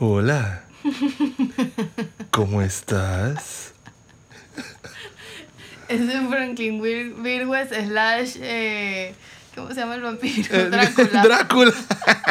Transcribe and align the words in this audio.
Hola. 0.00 0.62
¿Cómo 2.30 2.62
estás? 2.62 3.72
Es 5.88 6.06
de 6.06 6.20
Franklin 6.28 6.80
Wir- 6.80 7.14
Virgües 7.22 7.68
slash... 7.70 8.36
eh, 8.40 9.14
¿Cómo 9.54 9.68
se 9.70 9.76
llama 9.80 9.96
el 9.96 10.02
vampiro? 10.02 10.54
Eh, 10.54 10.68
Drácula. 10.70 11.22
Drácula. 11.22 11.72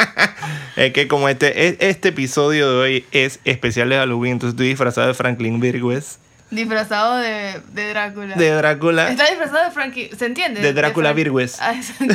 es 0.76 0.92
que 0.92 1.08
como 1.08 1.28
este, 1.28 1.88
este 1.90 2.08
episodio 2.08 2.70
de 2.70 2.76
hoy 2.78 3.06
es 3.10 3.40
especial 3.44 3.90
de 3.90 3.96
Halloween, 3.96 4.32
entonces 4.34 4.54
estoy 4.54 4.68
disfrazado 4.68 5.08
de 5.08 5.14
Franklin 5.14 5.60
Virgües, 5.60 6.18
Disfrazado 6.50 7.18
de, 7.18 7.60
de 7.74 7.88
Drácula. 7.90 8.34
de 8.34 8.50
Drácula. 8.52 9.10
Está 9.10 9.26
disfrazado 9.28 9.66
de 9.66 9.70
Frankie... 9.70 10.10
¿Se 10.16 10.24
entiende? 10.24 10.62
De 10.62 10.72
Drácula 10.72 11.12
Virgües. 11.12 11.58
Ah, 11.60 11.74
exacto. 11.74 12.14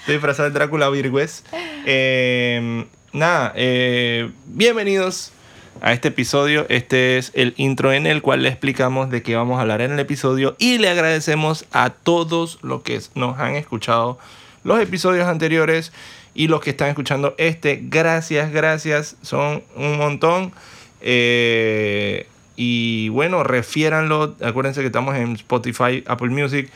Estoy 0.00 0.14
disfrazado 0.16 0.50
de 0.50 0.54
Drácula 0.54 0.90
Virgües. 0.90 1.42
Eh, 1.86 2.84
nada, 3.12 3.52
eh, 3.56 4.30
bienvenidos 4.46 5.32
a 5.80 5.92
este 5.92 6.08
episodio. 6.08 6.66
Este 6.68 7.18
es 7.18 7.32
el 7.34 7.54
intro 7.56 7.92
en 7.92 8.06
el 8.06 8.22
cual 8.22 8.42
le 8.42 8.48
explicamos 8.48 9.10
de 9.10 9.22
qué 9.22 9.36
vamos 9.36 9.58
a 9.58 9.62
hablar 9.62 9.80
en 9.80 9.92
el 9.92 9.98
episodio 9.98 10.54
y 10.58 10.78
le 10.78 10.88
agradecemos 10.88 11.64
a 11.72 11.90
todos 11.90 12.58
los 12.62 12.82
que 12.82 13.00
nos 13.14 13.38
han 13.38 13.56
escuchado 13.56 14.18
los 14.62 14.80
episodios 14.80 15.26
anteriores 15.26 15.92
y 16.34 16.48
los 16.48 16.60
que 16.60 16.70
están 16.70 16.88
escuchando 16.88 17.34
este. 17.38 17.80
Gracias, 17.82 18.52
gracias. 18.52 19.16
Son 19.22 19.62
un 19.76 19.96
montón. 19.96 20.52
Eh, 21.00 22.26
y 22.56 23.08
bueno, 23.08 23.42
refiéranlo. 23.42 24.36
Acuérdense 24.42 24.80
que 24.80 24.86
estamos 24.88 25.16
en 25.16 25.32
Spotify, 25.32 26.04
Apple 26.06 26.28
Music, 26.28 26.70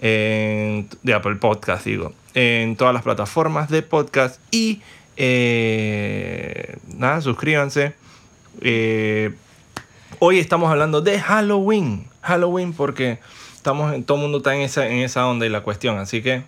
en- 0.00 0.88
de 1.02 1.14
Apple 1.14 1.36
Podcast, 1.36 1.86
digo, 1.86 2.12
en 2.34 2.74
todas 2.76 2.92
las 2.92 3.04
plataformas 3.04 3.70
de 3.70 3.82
podcast. 3.82 4.40
Y 4.50 4.80
eh, 5.22 6.78
nada, 6.86 7.20
suscríbanse. 7.20 7.92
Eh, 8.62 9.34
hoy 10.18 10.38
estamos 10.38 10.70
hablando 10.70 11.02
de 11.02 11.20
Halloween. 11.20 12.06
Halloween 12.22 12.72
porque 12.72 13.18
estamos 13.54 13.92
en, 13.92 14.04
todo 14.04 14.16
el 14.16 14.22
mundo 14.22 14.38
está 14.38 14.54
en 14.54 14.62
esa, 14.62 14.86
en 14.86 15.00
esa 15.00 15.26
onda 15.26 15.44
y 15.44 15.50
la 15.50 15.60
cuestión. 15.60 15.98
Así 15.98 16.22
que 16.22 16.44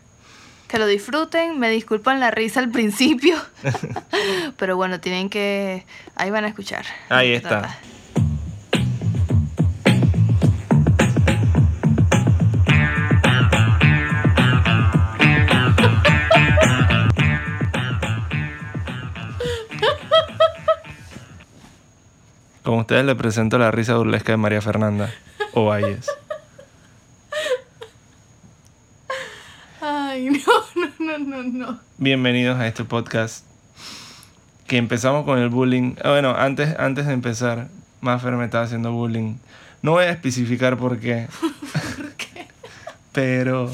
Que 0.69 0.79
lo 0.79 0.87
disfruten. 0.87 1.59
Me 1.59 1.69
disculpan 1.69 2.19
la 2.19 2.31
risa 2.31 2.61
al 2.61 2.71
principio. 2.71 3.37
Pero 4.57 4.75
bueno, 4.77 5.01
tienen 5.01 5.29
que... 5.29 5.85
Ahí 6.17 6.31
van 6.31 6.47
a 6.47 6.49
escuchar. 6.49 6.87
Ahí 7.11 7.33
está. 7.33 7.79
Con 22.73 22.81
ustedes 22.81 23.05
le 23.05 23.15
presento 23.15 23.59
la 23.59 23.71
risa 23.71 23.99
burlesca 23.99 24.33
de 24.33 24.39
María 24.39 24.63
Fernanda 24.63 25.13
Ovalles. 25.53 26.07
Ay, 29.83 30.31
no, 30.31 30.39
no, 30.99 31.19
no, 31.19 31.19
no, 31.19 31.43
no. 31.43 31.81
Bienvenidos 31.99 32.59
a 32.59 32.67
este 32.67 32.85
podcast 32.85 33.45
que 34.67 34.79
empezamos 34.79 35.27
con 35.27 35.39
el 35.39 35.51
bullying. 35.51 35.97
Ah, 36.03 36.13
Bueno, 36.13 36.35
antes, 36.35 36.75
antes 36.79 37.07
de 37.07 37.13
empezar, 37.13 37.69
Maffer 38.01 38.33
me 38.37 38.47
estaba 38.47 38.65
haciendo 38.65 38.91
bullying. 38.91 39.35
No 39.83 39.91
voy 39.91 40.05
a 40.05 40.11
especificar 40.11 40.79
por 40.79 40.99
qué. 40.99 41.29
Pero 43.13 43.71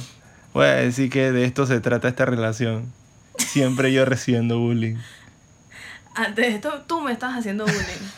voy 0.52 0.66
a 0.66 0.74
decir 0.74 1.08
que 1.08 1.30
de 1.30 1.44
esto 1.44 1.66
se 1.66 1.78
trata 1.78 2.08
esta 2.08 2.24
relación. 2.24 2.92
Siempre 3.36 3.92
yo 3.92 4.04
recibiendo 4.04 4.58
bullying. 4.58 4.96
Antes 6.16 6.46
de 6.48 6.54
esto, 6.56 6.82
tú 6.88 7.00
me 7.00 7.12
estás 7.12 7.36
haciendo 7.38 7.64
bullying. 7.64 8.08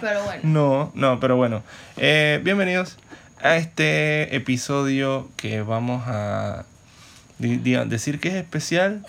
Pero 0.00 0.24
bueno. 0.24 0.40
No, 0.42 0.92
no, 0.94 1.20
pero 1.20 1.36
bueno. 1.36 1.62
Eh, 1.96 2.40
bienvenidos 2.42 2.96
a 3.42 3.56
este 3.56 4.34
episodio 4.34 5.28
que 5.36 5.62
vamos 5.62 6.04
a 6.06 6.64
decir 7.38 8.20
que 8.20 8.28
es 8.28 8.34
especial. 8.34 9.04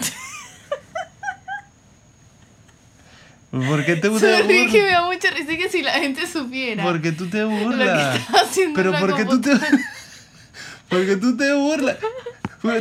¿Por 3.51 3.85
qué 3.85 3.95
te 3.97 4.07
gusta 4.07 4.39
Sorry 4.39 4.67
que 4.71 4.81
me 4.81 4.89
da 4.89 5.05
mucha 5.05 5.29
risa 5.29 5.55
que 5.55 5.69
si 5.69 5.83
la 5.83 5.93
gente 5.93 6.25
supiera. 6.25 6.83
Porque 6.83 7.11
tú 7.11 7.29
te 7.29 7.41
Lo 7.41 7.49
que 7.49 7.63
burlas. 7.63 8.19
haciendo 8.33 8.75
Pero 8.75 8.93
porque 8.99 9.25
tú 9.25 9.39
te. 9.39 9.51
Porque 10.89 11.15
tú 11.17 11.37
te 11.37 11.53
burlas. 11.53 11.97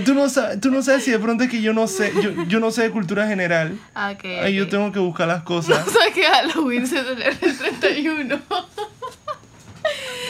Tú 0.05 0.15
no 0.15 0.29
sabes, 0.29 0.61
tú 0.61 0.71
no 0.71 0.81
sabes 0.83 1.03
si 1.05 1.11
de 1.11 1.19
pronto 1.19 1.43
es 1.43 1.51
que 1.51 1.61
yo 1.61 1.73
no 1.73 1.89
sé, 1.89 2.13
yo, 2.23 2.31
yo 2.47 2.61
no 2.61 2.71
sé 2.71 2.83
de 2.83 2.91
cultura 2.91 3.27
general. 3.27 3.77
Ah, 3.95 4.13
ok, 4.13 4.25
Ay, 4.45 4.55
yo 4.55 4.65
ok. 4.65 4.71
tengo 4.71 4.93
que 4.93 5.01
buscar 5.01 5.27
las 5.27 5.39
No 5.41 5.45
cosas. 5.45 5.85
sabes 5.93 6.15
que 6.15 6.23
Halloween 6.23 6.87
se 6.87 7.01
el 7.01 7.59
31. 7.59 8.41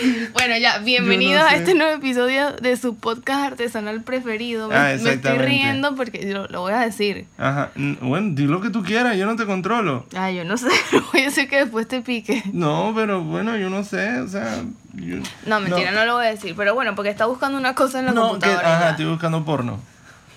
bueno, 0.32 0.56
ya, 0.58 0.78
bienvenidos 0.78 1.42
a 1.42 1.56
este 1.56 1.74
nuevo 1.74 1.92
episodio 1.94 2.52
de 2.52 2.76
su 2.76 2.96
podcast 2.96 3.52
artesanal 3.52 4.02
preferido. 4.02 4.68
Me, 4.68 4.74
Ah, 4.74 4.96
me 5.00 5.12
estoy 5.12 5.38
riendo 5.38 5.94
porque 5.94 6.28
yo 6.28 6.46
lo 6.48 6.60
voy 6.62 6.72
a 6.72 6.80
decir. 6.80 7.26
Ajá. 7.38 7.70
Bueno, 8.00 8.34
di 8.34 8.44
lo 8.46 8.60
que 8.60 8.70
tú 8.70 8.82
quieras, 8.82 9.16
yo 9.16 9.26
no 9.26 9.36
te 9.36 9.46
controlo. 9.46 10.06
Ay, 10.16 10.36
yo 10.36 10.44
no 10.44 10.56
sé, 10.56 10.68
voy 11.12 11.22
a 11.22 11.24
decir 11.26 11.48
que 11.48 11.56
después 11.58 11.86
te 11.88 12.00
pique. 12.02 12.42
No, 12.52 12.92
pero 12.94 13.22
bueno, 13.22 13.56
yo 13.56 13.70
no 13.70 13.84
sé, 13.84 14.18
o 14.20 14.28
sea. 14.28 14.62
yo- 14.94 15.18
No, 15.46 15.60
mentira, 15.60 15.90
no. 15.92 16.04
lo 16.04 16.14
voy 16.16 16.26
a 16.26 16.30
decir. 16.30 16.54
Pero 16.56 16.74
bueno, 16.74 16.94
porque 16.94 17.10
está 17.10 17.26
buscando 17.26 17.58
una 17.58 17.74
cosa 17.74 18.00
en 18.00 18.06
la 18.06 18.12
No, 18.12 18.22
que, 18.24 18.28
computadora. 18.30 18.76
ajá, 18.76 18.84
ya. 18.84 18.90
estoy 18.90 19.06
buscando 19.06 19.44
porno. 19.44 19.80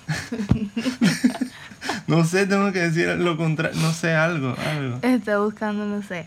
no 2.06 2.24
sé, 2.24 2.46
tengo 2.46 2.72
que 2.72 2.78
decir 2.80 3.08
lo 3.08 3.36
contrario, 3.36 3.78
no 3.80 3.92
sé, 3.92 4.14
algo, 4.14 4.54
algo. 4.70 4.98
Está 5.02 5.38
buscando, 5.38 5.84
no 5.84 6.02
sé. 6.02 6.26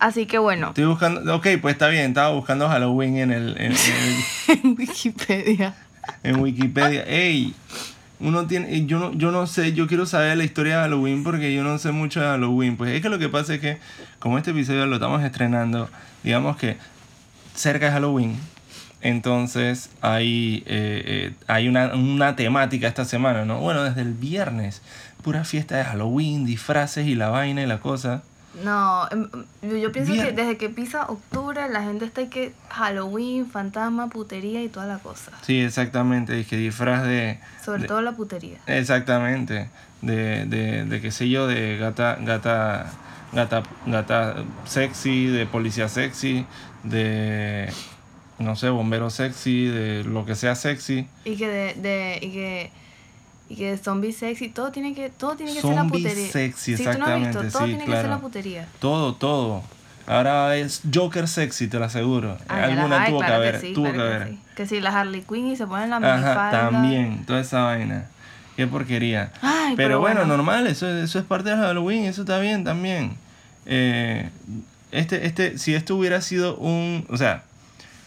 Así 0.00 0.26
que 0.26 0.38
bueno, 0.38 0.68
Estoy 0.68 0.84
buscando, 0.84 1.34
ok, 1.36 1.46
pues 1.60 1.72
está 1.74 1.88
bien, 1.88 2.06
estaba 2.06 2.30
buscando 2.30 2.68
Halloween 2.68 3.16
en 3.18 3.30
el, 3.32 3.48
en, 3.58 3.72
en 3.72 3.72
el- 3.72 4.58
en 4.64 4.76
Wikipedia. 4.78 5.74
en 6.22 6.40
Wikipedia. 6.40 7.02
Ey, 7.06 7.54
uno 8.20 8.46
tiene, 8.46 8.74
eh, 8.74 8.86
yo 8.86 8.98
no, 8.98 9.12
yo 9.14 9.30
no 9.30 9.46
sé, 9.46 9.72
yo 9.74 9.86
quiero 9.86 10.06
saber 10.06 10.36
la 10.36 10.44
historia 10.44 10.76
de 10.76 10.82
Halloween 10.82 11.22
porque 11.24 11.54
yo 11.54 11.62
no 11.64 11.78
sé 11.78 11.90
mucho 11.92 12.20
de 12.20 12.26
Halloween. 12.26 12.76
Pues 12.76 12.92
es 12.94 13.02
que 13.02 13.08
lo 13.08 13.18
que 13.18 13.28
pasa 13.28 13.54
es 13.54 13.60
que, 13.60 13.78
como 14.18 14.38
este 14.38 14.50
episodio 14.52 14.86
lo 14.86 14.96
estamos 14.96 15.22
estrenando, 15.22 15.88
digamos 16.22 16.56
que 16.56 16.76
cerca 17.54 17.86
de 17.86 17.92
Halloween, 17.92 18.36
entonces 19.00 19.90
hay, 20.00 20.62
eh, 20.66 21.02
eh, 21.06 21.32
hay 21.46 21.68
una, 21.68 21.94
una 21.94 22.34
temática 22.36 22.88
esta 22.88 23.04
semana, 23.04 23.44
¿no? 23.44 23.60
Bueno, 23.60 23.84
desde 23.84 24.00
el 24.02 24.12
viernes, 24.14 24.82
pura 25.22 25.44
fiesta 25.44 25.76
de 25.76 25.84
Halloween, 25.84 26.44
disfraces 26.44 27.06
y 27.06 27.14
la 27.14 27.28
vaina 27.28 27.62
y 27.62 27.66
la 27.66 27.78
cosa. 27.80 28.22
No, 28.64 29.08
em, 29.10 29.28
yo, 29.62 29.76
yo 29.76 29.92
pienso 29.92 30.12
Bien. 30.12 30.26
que 30.26 30.32
desde 30.32 30.56
que 30.56 30.68
pisa 30.68 31.04
octubre 31.06 31.68
la 31.68 31.82
gente 31.82 32.04
está 32.06 32.28
que 32.28 32.52
Halloween, 32.70 33.48
fantasma, 33.50 34.08
putería 34.08 34.62
y 34.62 34.68
toda 34.68 34.86
la 34.86 34.98
cosa. 34.98 35.30
Sí, 35.42 35.60
exactamente, 35.60 36.40
es 36.40 36.46
que 36.46 36.56
disfraz 36.56 37.04
de... 37.04 37.38
Sobre 37.64 37.82
de- 37.82 37.88
todo 37.88 38.00
la 38.02 38.12
putería. 38.12 38.58
Exactamente. 38.66 39.68
De, 40.02 40.46
de, 40.46 40.84
de 40.84 41.00
qué 41.00 41.10
sé 41.10 41.28
yo, 41.28 41.46
de 41.46 41.76
gata, 41.76 42.16
gata, 42.20 42.86
gata, 43.32 43.62
gata 43.86 44.36
sexy, 44.64 45.26
de 45.26 45.44
policía 45.46 45.88
sexy, 45.88 46.46
de 46.84 47.72
no 48.38 48.54
sé, 48.56 48.70
bombero 48.70 49.10
sexy, 49.10 49.66
de 49.66 50.04
lo 50.04 50.24
que 50.24 50.34
sea 50.36 50.54
sexy. 50.54 51.06
Y 51.24 51.36
que 51.36 51.48
de, 51.48 51.74
de 51.74 52.18
y 52.22 52.30
que 52.32 52.70
y 53.48 53.56
que 53.56 53.76
zombie 53.78 54.12
sexy, 54.12 54.48
todo 54.48 54.70
tiene 54.72 54.94
que 54.94 55.08
todo 55.10 55.36
tiene 55.36 55.54
que 55.54 55.60
ser 55.62 55.74
la 55.74 55.84
putería. 55.84 56.30
sexy, 56.30 56.76
Sí, 56.76 56.84
tú 56.84 56.98
no 56.98 57.06
has 57.06 57.20
visto, 57.20 57.40
exactamente, 57.42 57.50
todo 57.50 57.62
sí, 57.62 57.68
tiene 57.68 57.84
que 57.84 57.92
ser 57.92 58.08
la 58.08 58.18
putería. 58.18 58.68
Todo, 58.78 59.14
todo. 59.14 59.62
Ahora 60.06 60.56
es 60.56 60.82
Joker 60.92 61.28
sexy, 61.28 61.68
te 61.68 61.78
lo 61.78 61.84
aseguro. 61.84 62.38
Ah, 62.48 62.64
Alguna 62.64 62.88
las 62.88 63.00
hay, 63.00 63.10
tuvo 63.10 63.18
claro 63.18 63.32
que 63.32 63.36
haber, 63.48 63.60
sí, 63.60 63.72
tuvo 63.74 63.92
claro 63.92 63.98
que 64.08 64.14
haber. 64.16 64.28
sí. 64.28 64.38
Que 64.56 64.66
si 64.66 64.80
la 64.80 64.98
Harley 65.00 65.22
Quinn 65.22 65.46
y 65.48 65.56
se 65.56 65.66
ponen 65.66 65.90
la 65.90 65.96
Ajá, 65.96 66.14
minifalda. 66.16 66.70
también, 66.70 67.24
toda 67.26 67.40
esa 67.40 67.62
vaina. 67.62 68.06
Qué 68.56 68.66
porquería. 68.66 69.32
Ay, 69.42 69.74
pero, 69.76 69.88
pero 69.88 70.00
bueno, 70.00 70.20
bueno. 70.20 70.36
normal, 70.36 70.66
eso, 70.66 70.88
eso 70.88 71.18
es 71.18 71.24
parte 71.24 71.50
de 71.50 71.56
Halloween, 71.56 72.04
eso 72.06 72.22
está 72.22 72.38
bien 72.40 72.64
también. 72.64 73.12
Eh, 73.66 74.30
este, 74.90 75.26
este, 75.26 75.58
si 75.58 75.74
esto 75.74 75.94
hubiera 75.96 76.20
sido 76.22 76.56
un, 76.56 77.04
o 77.10 77.16
sea, 77.18 77.42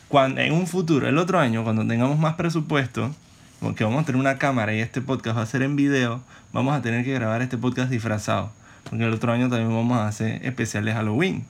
cuando, 0.09 0.41
en 0.41 0.53
un 0.53 0.67
futuro, 0.67 1.07
el 1.07 1.17
otro 1.19 1.39
año, 1.39 1.63
cuando 1.63 1.85
tengamos 1.87 2.17
más 2.19 2.33
presupuesto, 2.33 3.13
porque 3.61 3.83
vamos 3.83 4.01
a 4.01 4.05
tener 4.05 4.19
una 4.19 4.39
cámara 4.39 4.73
y 4.73 4.79
este 4.79 5.01
podcast 5.01 5.37
va 5.37 5.43
a 5.43 5.45
ser 5.45 5.61
en 5.61 5.75
video, 5.75 6.21
vamos 6.51 6.75
a 6.75 6.81
tener 6.81 7.05
que 7.05 7.13
grabar 7.13 7.43
este 7.43 7.59
podcast 7.59 7.91
disfrazado. 7.91 8.51
Porque 8.89 9.05
el 9.05 9.13
otro 9.13 9.31
año 9.31 9.49
también 9.49 9.69
vamos 9.69 9.99
a 9.99 10.07
hacer 10.07 10.43
especiales 10.43 10.95
Halloween. 10.95 11.45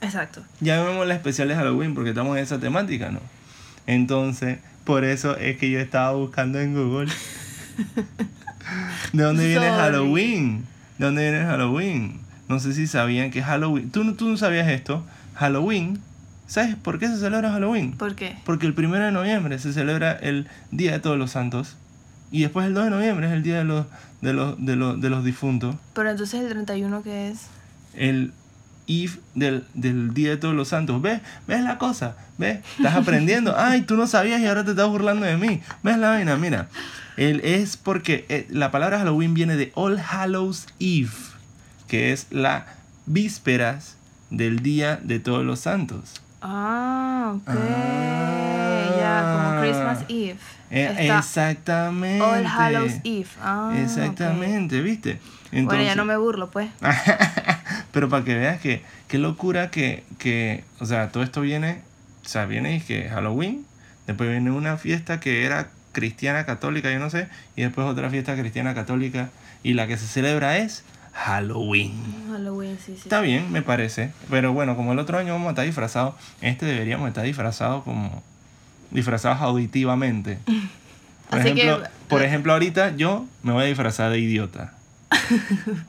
Exacto. 0.00 0.44
Llamémosla 0.60 1.14
especiales 1.14 1.56
Halloween 1.56 1.94
porque 1.94 2.10
estamos 2.10 2.36
en 2.36 2.44
esa 2.44 2.60
temática, 2.60 3.10
¿no? 3.10 3.18
Entonces, 3.88 4.58
por 4.84 5.04
eso 5.04 5.36
es 5.36 5.58
que 5.58 5.68
yo 5.68 5.80
estaba 5.80 6.12
buscando 6.12 6.60
en 6.60 6.74
Google. 6.74 7.12
¿De 9.12 9.22
dónde 9.24 9.46
viene 9.48 9.66
Sorry. 9.66 9.80
Halloween? 9.80 10.66
¿De 10.98 11.04
dónde 11.04 11.30
viene 11.30 11.44
Halloween? 11.44 12.20
No 12.48 12.60
sé 12.60 12.74
si 12.74 12.86
sabían 12.86 13.32
que 13.32 13.42
Halloween. 13.42 13.90
¿Tú, 13.90 14.14
tú 14.14 14.28
no 14.28 14.36
sabías 14.36 14.68
esto? 14.68 15.04
Halloween. 15.34 16.00
¿Sabes 16.46 16.76
por 16.76 16.98
qué 16.98 17.08
se 17.08 17.18
celebra 17.18 17.50
Halloween? 17.50 17.92
¿Por 17.92 18.14
qué? 18.14 18.36
Porque 18.44 18.66
el 18.66 18.74
primero 18.74 19.04
de 19.04 19.12
noviembre 19.12 19.58
se 19.58 19.72
celebra 19.72 20.12
el 20.12 20.46
Día 20.70 20.92
de 20.92 21.00
Todos 21.00 21.18
los 21.18 21.32
Santos. 21.32 21.76
Y 22.30 22.42
después 22.42 22.66
el 22.66 22.74
2 22.74 22.84
de 22.84 22.90
noviembre 22.90 23.26
es 23.26 23.32
el 23.32 23.42
Día 23.42 23.58
de 23.58 23.64
los, 23.64 23.86
de 24.20 24.32
los, 24.32 24.64
de 24.64 24.76
los, 24.76 25.00
de 25.00 25.10
los 25.10 25.24
difuntos. 25.24 25.76
Pero 25.94 26.10
entonces 26.10 26.40
el 26.40 26.48
31 26.48 27.02
que 27.02 27.30
es. 27.30 27.46
el 27.94 28.32
Eve 28.88 29.18
del, 29.34 29.64
del 29.74 30.14
Día 30.14 30.30
de 30.30 30.36
Todos 30.36 30.54
los 30.54 30.68
Santos. 30.68 31.02
¿Ves? 31.02 31.20
¿Ves 31.48 31.62
la 31.62 31.78
cosa? 31.78 32.16
¿Ves? 32.38 32.60
Estás 32.76 32.94
aprendiendo. 32.94 33.54
Ay, 33.58 33.82
tú 33.82 33.96
no 33.96 34.06
sabías 34.06 34.40
y 34.40 34.46
ahora 34.46 34.64
te 34.64 34.70
estás 34.70 34.88
burlando 34.88 35.26
de 35.26 35.36
mí. 35.36 35.60
¿Ves 35.82 35.98
la 35.98 36.10
vaina? 36.10 36.36
Mira. 36.36 36.68
El, 37.16 37.40
es 37.40 37.76
porque 37.76 38.26
eh, 38.28 38.46
la 38.50 38.70
palabra 38.70 38.98
Halloween 38.98 39.34
viene 39.34 39.56
de 39.56 39.72
All 39.74 39.98
Hallows 39.98 40.66
Eve, 40.78 41.10
que 41.88 42.12
es 42.12 42.26
la 42.30 42.66
vísperas 43.06 43.96
del 44.30 44.60
Día 44.60 45.00
de 45.02 45.18
Todos 45.18 45.44
los 45.44 45.60
Santos. 45.60 46.20
Ah, 46.48 47.32
ok. 47.34 47.48
Ah. 47.48 48.94
Ya, 48.98 49.32
como 49.32 49.60
Christmas 49.60 50.04
Eve. 50.08 50.36
Eh, 50.70 51.08
exactamente. 51.16 52.24
All 52.24 52.46
Hallows 52.46 52.94
Eve. 53.02 53.28
Ah. 53.42 53.74
Exactamente, 53.82 54.80
¿viste? 54.80 55.18
Bueno, 55.50 55.82
ya 55.82 55.96
no 55.96 56.04
me 56.04 56.16
burlo, 56.16 56.50
pues. 56.50 56.70
Pero 57.92 58.08
para 58.08 58.24
que 58.24 58.34
veas 58.34 58.60
que 58.60 58.82
qué 59.08 59.18
locura 59.18 59.70
que, 59.70 60.04
que, 60.18 60.64
o 60.78 60.86
sea, 60.86 61.08
todo 61.08 61.22
esto 61.22 61.40
viene, 61.40 61.80
o 62.24 62.28
sea, 62.28 62.46
viene 62.46 62.76
y 62.76 62.80
que 62.80 63.08
Halloween, 63.08 63.64
después 64.06 64.30
viene 64.30 64.50
una 64.50 64.76
fiesta 64.76 65.18
que 65.18 65.44
era 65.44 65.68
cristiana 65.92 66.44
católica, 66.44 66.92
yo 66.92 66.98
no 66.98 67.10
sé, 67.10 67.28
y 67.56 67.62
después 67.62 67.86
otra 67.86 68.10
fiesta 68.10 68.36
cristiana 68.36 68.74
católica, 68.74 69.30
y 69.62 69.74
la 69.74 69.86
que 69.86 69.96
se 69.96 70.06
celebra 70.06 70.58
es 70.58 70.84
Halloween. 71.16 71.92
Halloween, 72.30 72.76
sí, 72.78 72.92
sí. 72.94 73.02
Está 73.04 73.20
bien, 73.20 73.50
me 73.50 73.62
parece, 73.62 74.12
pero 74.30 74.52
bueno, 74.52 74.76
como 74.76 74.92
el 74.92 74.98
otro 74.98 75.18
año 75.18 75.32
vamos 75.32 75.48
a 75.48 75.50
estar 75.50 75.64
disfrazados, 75.64 76.14
este 76.40 76.66
deberíamos 76.66 77.08
estar 77.08 77.24
disfrazados 77.24 77.82
como 77.84 78.22
disfrazados 78.90 79.40
auditivamente. 79.40 80.38
Por, 81.30 81.40
Así 81.40 81.54
que- 81.54 81.62
ejemplo, 81.62 81.88
por 82.08 82.22
ejemplo, 82.22 82.52
ahorita 82.52 82.94
yo 82.96 83.26
me 83.42 83.52
voy 83.52 83.64
a 83.64 83.66
disfrazar 83.66 84.10
de 84.12 84.18
idiota. 84.20 84.74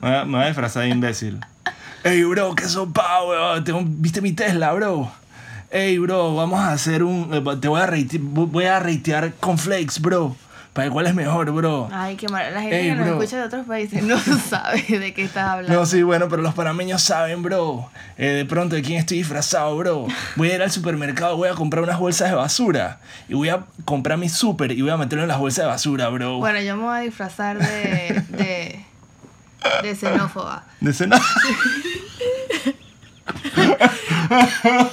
Me 0.00 0.08
voy 0.08 0.16
a, 0.18 0.24
me 0.24 0.32
voy 0.32 0.42
a 0.42 0.46
disfrazar 0.46 0.82
de 0.84 0.88
imbécil. 0.88 1.38
Ey, 2.02 2.24
bro, 2.24 2.54
qué 2.56 2.64
sopa, 2.66 3.22
weón. 3.24 3.62
Tengo- 3.64 3.82
¿Viste 3.84 4.20
mi 4.20 4.32
Tesla, 4.32 4.72
bro? 4.72 5.10
Ey, 5.70 5.98
bro, 5.98 6.34
vamos 6.34 6.58
a 6.60 6.72
hacer 6.72 7.02
un. 7.04 7.32
eh, 7.32 7.56
Te 7.60 7.68
voy 7.68 7.80
a, 7.80 7.86
rate- 7.86 8.18
voy 8.20 8.64
a 8.64 8.80
ratear 8.80 9.34
con 9.34 9.58
flakes, 9.58 10.00
bro. 10.00 10.34
Cuál 10.90 11.06
es 11.08 11.14
mejor, 11.14 11.50
bro. 11.50 11.88
Ay, 11.92 12.16
qué 12.16 12.28
mal. 12.28 12.54
La 12.54 12.60
gente 12.62 12.80
Ey, 12.80 12.88
que 12.90 12.94
nos 12.94 13.08
escucha 13.08 13.36
de 13.38 13.42
otros 13.42 13.66
países 13.66 14.02
no 14.02 14.16
sabe 14.48 14.82
de 14.82 15.12
qué 15.12 15.24
estás 15.24 15.48
hablando. 15.48 15.80
No, 15.80 15.86
sí, 15.86 16.02
bueno, 16.02 16.28
pero 16.28 16.42
los 16.42 16.54
panameños 16.54 17.02
saben, 17.02 17.42
bro. 17.42 17.90
Eh, 18.16 18.28
de 18.28 18.44
pronto, 18.44 18.76
¿de 18.76 18.82
quién 18.82 18.98
estoy 18.98 19.18
disfrazado, 19.18 19.76
bro? 19.76 20.06
Voy 20.36 20.50
a 20.50 20.54
ir 20.54 20.62
al 20.62 20.70
supermercado, 20.70 21.36
voy 21.36 21.48
a 21.48 21.54
comprar 21.54 21.82
unas 21.82 21.98
bolsas 21.98 22.30
de 22.30 22.36
basura. 22.36 23.00
Y 23.28 23.34
voy 23.34 23.48
a 23.48 23.64
comprar 23.84 24.18
mi 24.18 24.28
super 24.28 24.70
y 24.72 24.80
voy 24.82 24.90
a 24.90 24.96
meterlo 24.96 25.22
en 25.24 25.28
las 25.28 25.38
bolsas 25.38 25.64
de 25.64 25.70
basura, 25.70 26.08
bro. 26.10 26.38
Bueno, 26.38 26.60
yo 26.60 26.76
me 26.76 26.84
voy 26.84 26.96
a 26.96 27.00
disfrazar 27.00 27.58
de. 27.58 28.22
de. 28.28 28.84
de 29.82 29.96
xenófoba. 29.96 30.64
De 30.80 30.92
cena- 30.92 31.20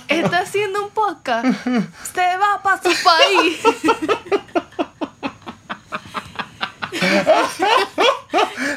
Está 0.07 0.39
haciendo 0.39 0.85
un 0.85 0.89
podcast. 0.91 1.45
Se 2.13 2.37
va 2.37 2.61
para 2.63 2.81
su 2.81 2.89
país. 3.03 3.59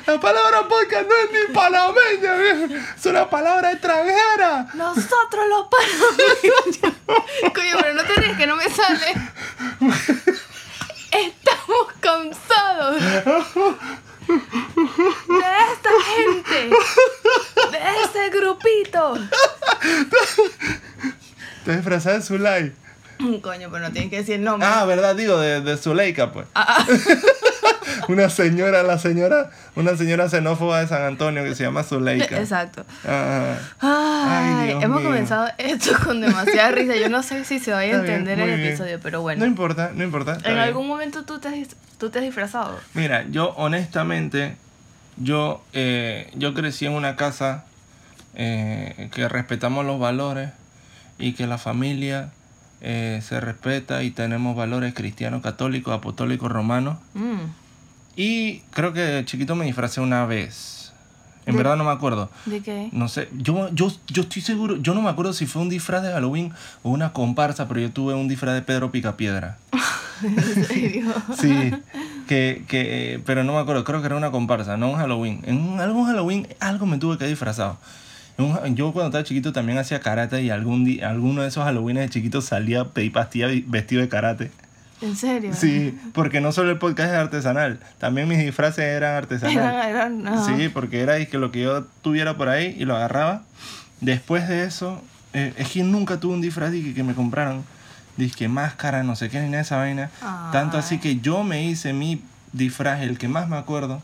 La 0.06 0.20
palabra 0.20 0.66
podcast 0.68 1.06
no 1.08 1.14
es 1.16 1.30
ni 1.48 1.54
panameña, 1.54 2.34
viejo. 2.34 2.74
es 2.96 3.06
una 3.06 3.28
palabra 3.28 3.72
extranjera. 3.72 4.68
Los 5.48 5.66
panameños. 5.68 6.94
Coño, 7.54 7.76
pero 7.80 7.94
no 7.94 8.04
te 8.04 8.14
ríes 8.14 8.36
que 8.36 8.46
no 8.46 8.56
me 8.56 8.68
sale. 8.68 9.14
Estamos 11.10 11.86
cansados 12.00 13.00
de 13.00 13.18
esta 15.72 15.90
gente, 16.16 16.70
de 17.70 17.78
ese 18.04 18.30
grupito. 18.30 19.14
Te 21.64 21.76
disfrazas 21.76 22.14
de 22.14 22.22
Zulay. 22.22 22.72
Coño, 23.42 23.68
pero 23.70 23.80
no 23.80 23.92
tienes 23.92 24.10
que 24.10 24.18
decir 24.18 24.34
el 24.36 24.44
nombre. 24.44 24.68
Ah, 24.70 24.84
¿verdad? 24.84 25.16
Digo, 25.16 25.38
de, 25.38 25.60
de 25.60 25.76
Zuleika, 25.76 26.30
pues. 26.32 26.46
Ah, 26.54 26.86
Una 28.08 28.30
señora, 28.30 28.82
la 28.82 28.98
señora, 28.98 29.50
una 29.76 29.96
señora 29.96 30.28
xenófoba 30.28 30.80
de 30.80 30.88
San 30.88 31.02
Antonio 31.02 31.44
que 31.44 31.54
se 31.54 31.62
llama 31.64 31.82
Zuleika. 31.84 32.40
Exacto. 32.40 32.84
Ah, 33.06 33.56
Ay, 33.80 34.70
hemos 34.80 35.00
mío. 35.00 35.08
comenzado 35.10 35.48
esto 35.58 35.90
con 36.04 36.20
demasiada 36.20 36.70
risa. 36.72 36.96
Yo 36.96 37.08
no 37.08 37.22
sé 37.22 37.44
si 37.44 37.58
se 37.58 37.70
vaya 37.72 37.98
a 37.98 38.02
bien, 38.02 38.14
entender 38.16 38.40
el 38.40 38.56
bien. 38.56 38.68
episodio, 38.68 38.98
pero 39.02 39.18
No 39.18 39.22
bueno. 39.22 39.46
importa, 39.46 39.90
no 39.94 40.02
importa. 40.02 40.34
¿En 40.36 40.42
bien. 40.42 40.58
algún 40.58 40.88
momento 40.88 41.24
tú 41.24 41.38
te, 41.38 41.48
has, 41.48 41.68
tú 41.98 42.10
te 42.10 42.18
has 42.18 42.24
disfrazado? 42.24 42.78
Mira, 42.94 43.24
yo 43.30 43.50
honestamente, 43.56 44.56
yo, 45.18 45.62
eh, 45.74 46.30
yo 46.34 46.54
crecí 46.54 46.86
en 46.86 46.92
una 46.92 47.14
casa 47.16 47.64
eh, 48.34 49.10
que 49.12 49.28
respetamos 49.28 49.84
los 49.84 50.00
valores 50.00 50.50
y 51.18 51.32
que 51.34 51.46
la 51.46 51.58
familia 51.58 52.30
eh, 52.80 53.20
se 53.26 53.38
respeta 53.40 54.02
y 54.02 54.10
tenemos 54.12 54.56
valores 54.56 54.94
cristianos, 54.94 55.42
católicos, 55.42 55.92
apostólicos, 55.94 56.50
romanos. 56.50 56.96
Mm. 57.14 57.36
Y 58.20 58.62
creo 58.72 58.92
que 58.92 59.22
chiquito 59.26 59.54
me 59.54 59.64
disfracé 59.64 60.00
una 60.00 60.26
vez. 60.26 60.92
En 61.46 61.52
De- 61.52 61.58
verdad 61.62 61.76
no 61.76 61.84
me 61.84 61.92
acuerdo. 61.92 62.28
¿De 62.46 62.60
qué? 62.60 62.88
No 62.90 63.06
sé, 63.08 63.28
yo, 63.32 63.70
yo, 63.72 63.92
yo 64.08 64.22
estoy 64.22 64.42
seguro, 64.42 64.76
yo 64.76 64.92
no 64.92 65.00
me 65.02 65.08
acuerdo 65.08 65.32
si 65.32 65.46
fue 65.46 65.62
un 65.62 65.68
disfraz 65.68 66.02
de 66.02 66.10
Halloween 66.12 66.52
o 66.82 66.90
una 66.90 67.12
comparsa, 67.12 67.68
pero 67.68 67.78
yo 67.80 67.90
tuve 67.92 68.14
un 68.14 68.26
disfraz 68.26 68.54
de 68.54 68.62
Pedro 68.62 68.90
Picapiedra. 68.90 69.56
¿En 70.24 70.64
serio? 70.66 71.06
Sí, 71.40 71.72
que, 72.26 72.64
que, 72.66 73.22
pero 73.24 73.44
no 73.44 73.52
me 73.54 73.60
acuerdo, 73.60 73.84
creo 73.84 74.00
que 74.00 74.06
era 74.06 74.16
una 74.16 74.32
comparsa, 74.32 74.76
no 74.76 74.90
un 74.90 74.96
Halloween. 74.98 75.40
En 75.46 75.56
un, 75.60 75.80
algún 75.80 76.06
Halloween 76.06 76.48
algo 76.58 76.86
me 76.86 76.98
tuve 76.98 77.18
que 77.18 77.26
disfrazado. 77.26 77.78
Yo 78.74 78.92
cuando 78.92 79.06
estaba 79.06 79.22
chiquito 79.24 79.52
también 79.52 79.78
hacía 79.78 80.00
karate 80.00 80.42
y 80.42 80.50
algún 80.50 80.84
día, 80.84 81.08
alguno 81.08 81.42
de 81.42 81.48
esos 81.48 81.64
Halloween 81.64 81.96
de 81.98 82.08
chiquito 82.08 82.40
salía 82.40 82.80
a 82.82 82.84
pedir 82.88 83.12
pastilla 83.12 83.46
vestido 83.66 84.02
de 84.02 84.08
karate. 84.08 84.50
¿En 85.00 85.16
serio? 85.16 85.52
Sí, 85.54 85.98
porque 86.12 86.40
no 86.40 86.52
solo 86.52 86.70
el 86.70 86.78
podcast 86.78 87.12
es 87.12 87.18
artesanal, 87.18 87.80
también 87.98 88.28
mis 88.28 88.38
disfraces 88.38 88.84
eran 88.84 89.14
artesanales. 89.14 89.58
Eran, 89.90 90.26
eran. 90.26 90.44
Sí, 90.44 90.68
porque 90.68 91.00
era 91.00 91.24
que 91.24 91.38
lo 91.38 91.52
que 91.52 91.62
yo 91.62 91.84
tuviera 92.02 92.36
por 92.36 92.48
ahí 92.48 92.74
y 92.78 92.84
lo 92.84 92.96
agarraba. 92.96 93.42
Después 94.00 94.48
de 94.48 94.64
eso, 94.64 95.02
eh, 95.32 95.52
es 95.56 95.70
que 95.70 95.82
nunca 95.82 96.18
tuve 96.18 96.34
un 96.34 96.40
disfraz 96.40 96.74
y 96.74 96.82
que, 96.82 96.94
que 96.94 97.02
me 97.02 97.14
compraron. 97.14 97.64
Disque 98.16 98.48
máscara, 98.48 99.04
no 99.04 99.14
sé 99.14 99.30
qué, 99.30 99.38
ni 99.38 99.46
nada 99.46 99.58
de 99.58 99.62
esa 99.62 99.76
vaina. 99.76 100.10
Tanto 100.50 100.76
así 100.76 100.98
que 100.98 101.20
yo 101.20 101.44
me 101.44 101.64
hice 101.64 101.92
mi 101.92 102.20
disfraz, 102.52 103.02
el 103.02 103.16
que 103.16 103.28
más 103.28 103.48
me 103.48 103.56
acuerdo, 103.56 104.02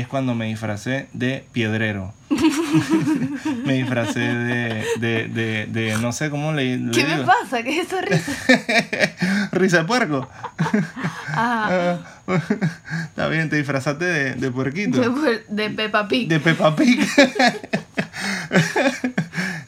es 0.00 0.08
cuando 0.08 0.34
me 0.34 0.46
disfracé 0.46 1.06
de 1.12 1.44
piedrero. 1.52 2.12
me 3.64 3.74
disfracé 3.74 4.20
de, 4.20 4.84
de, 4.98 5.28
de, 5.28 5.66
de, 5.66 5.96
no 5.98 6.10
sé 6.12 6.30
cómo 6.30 6.52
le, 6.52 6.78
le 6.78 6.90
¿Qué 6.90 7.04
me 7.04 7.22
pasa? 7.22 7.62
¿Qué 7.62 7.80
es 7.80 7.86
esa 7.86 8.00
risa? 8.02 9.48
Risa 9.52 9.78
de 9.78 9.84
puerco. 9.84 10.28
Ajá. 11.28 12.00
Ah, 12.26 12.40
Está 13.04 13.28
bien, 13.28 13.48
te 13.50 13.56
disfrazaste 13.56 14.04
de, 14.04 14.34
de 14.34 14.50
puerquito. 14.50 15.00
De, 15.00 15.42
de 15.48 15.70
Peppa 15.70 16.08
Pig. 16.08 16.28
De 16.28 16.40
Peppa 16.40 16.74
Pig. 16.74 17.00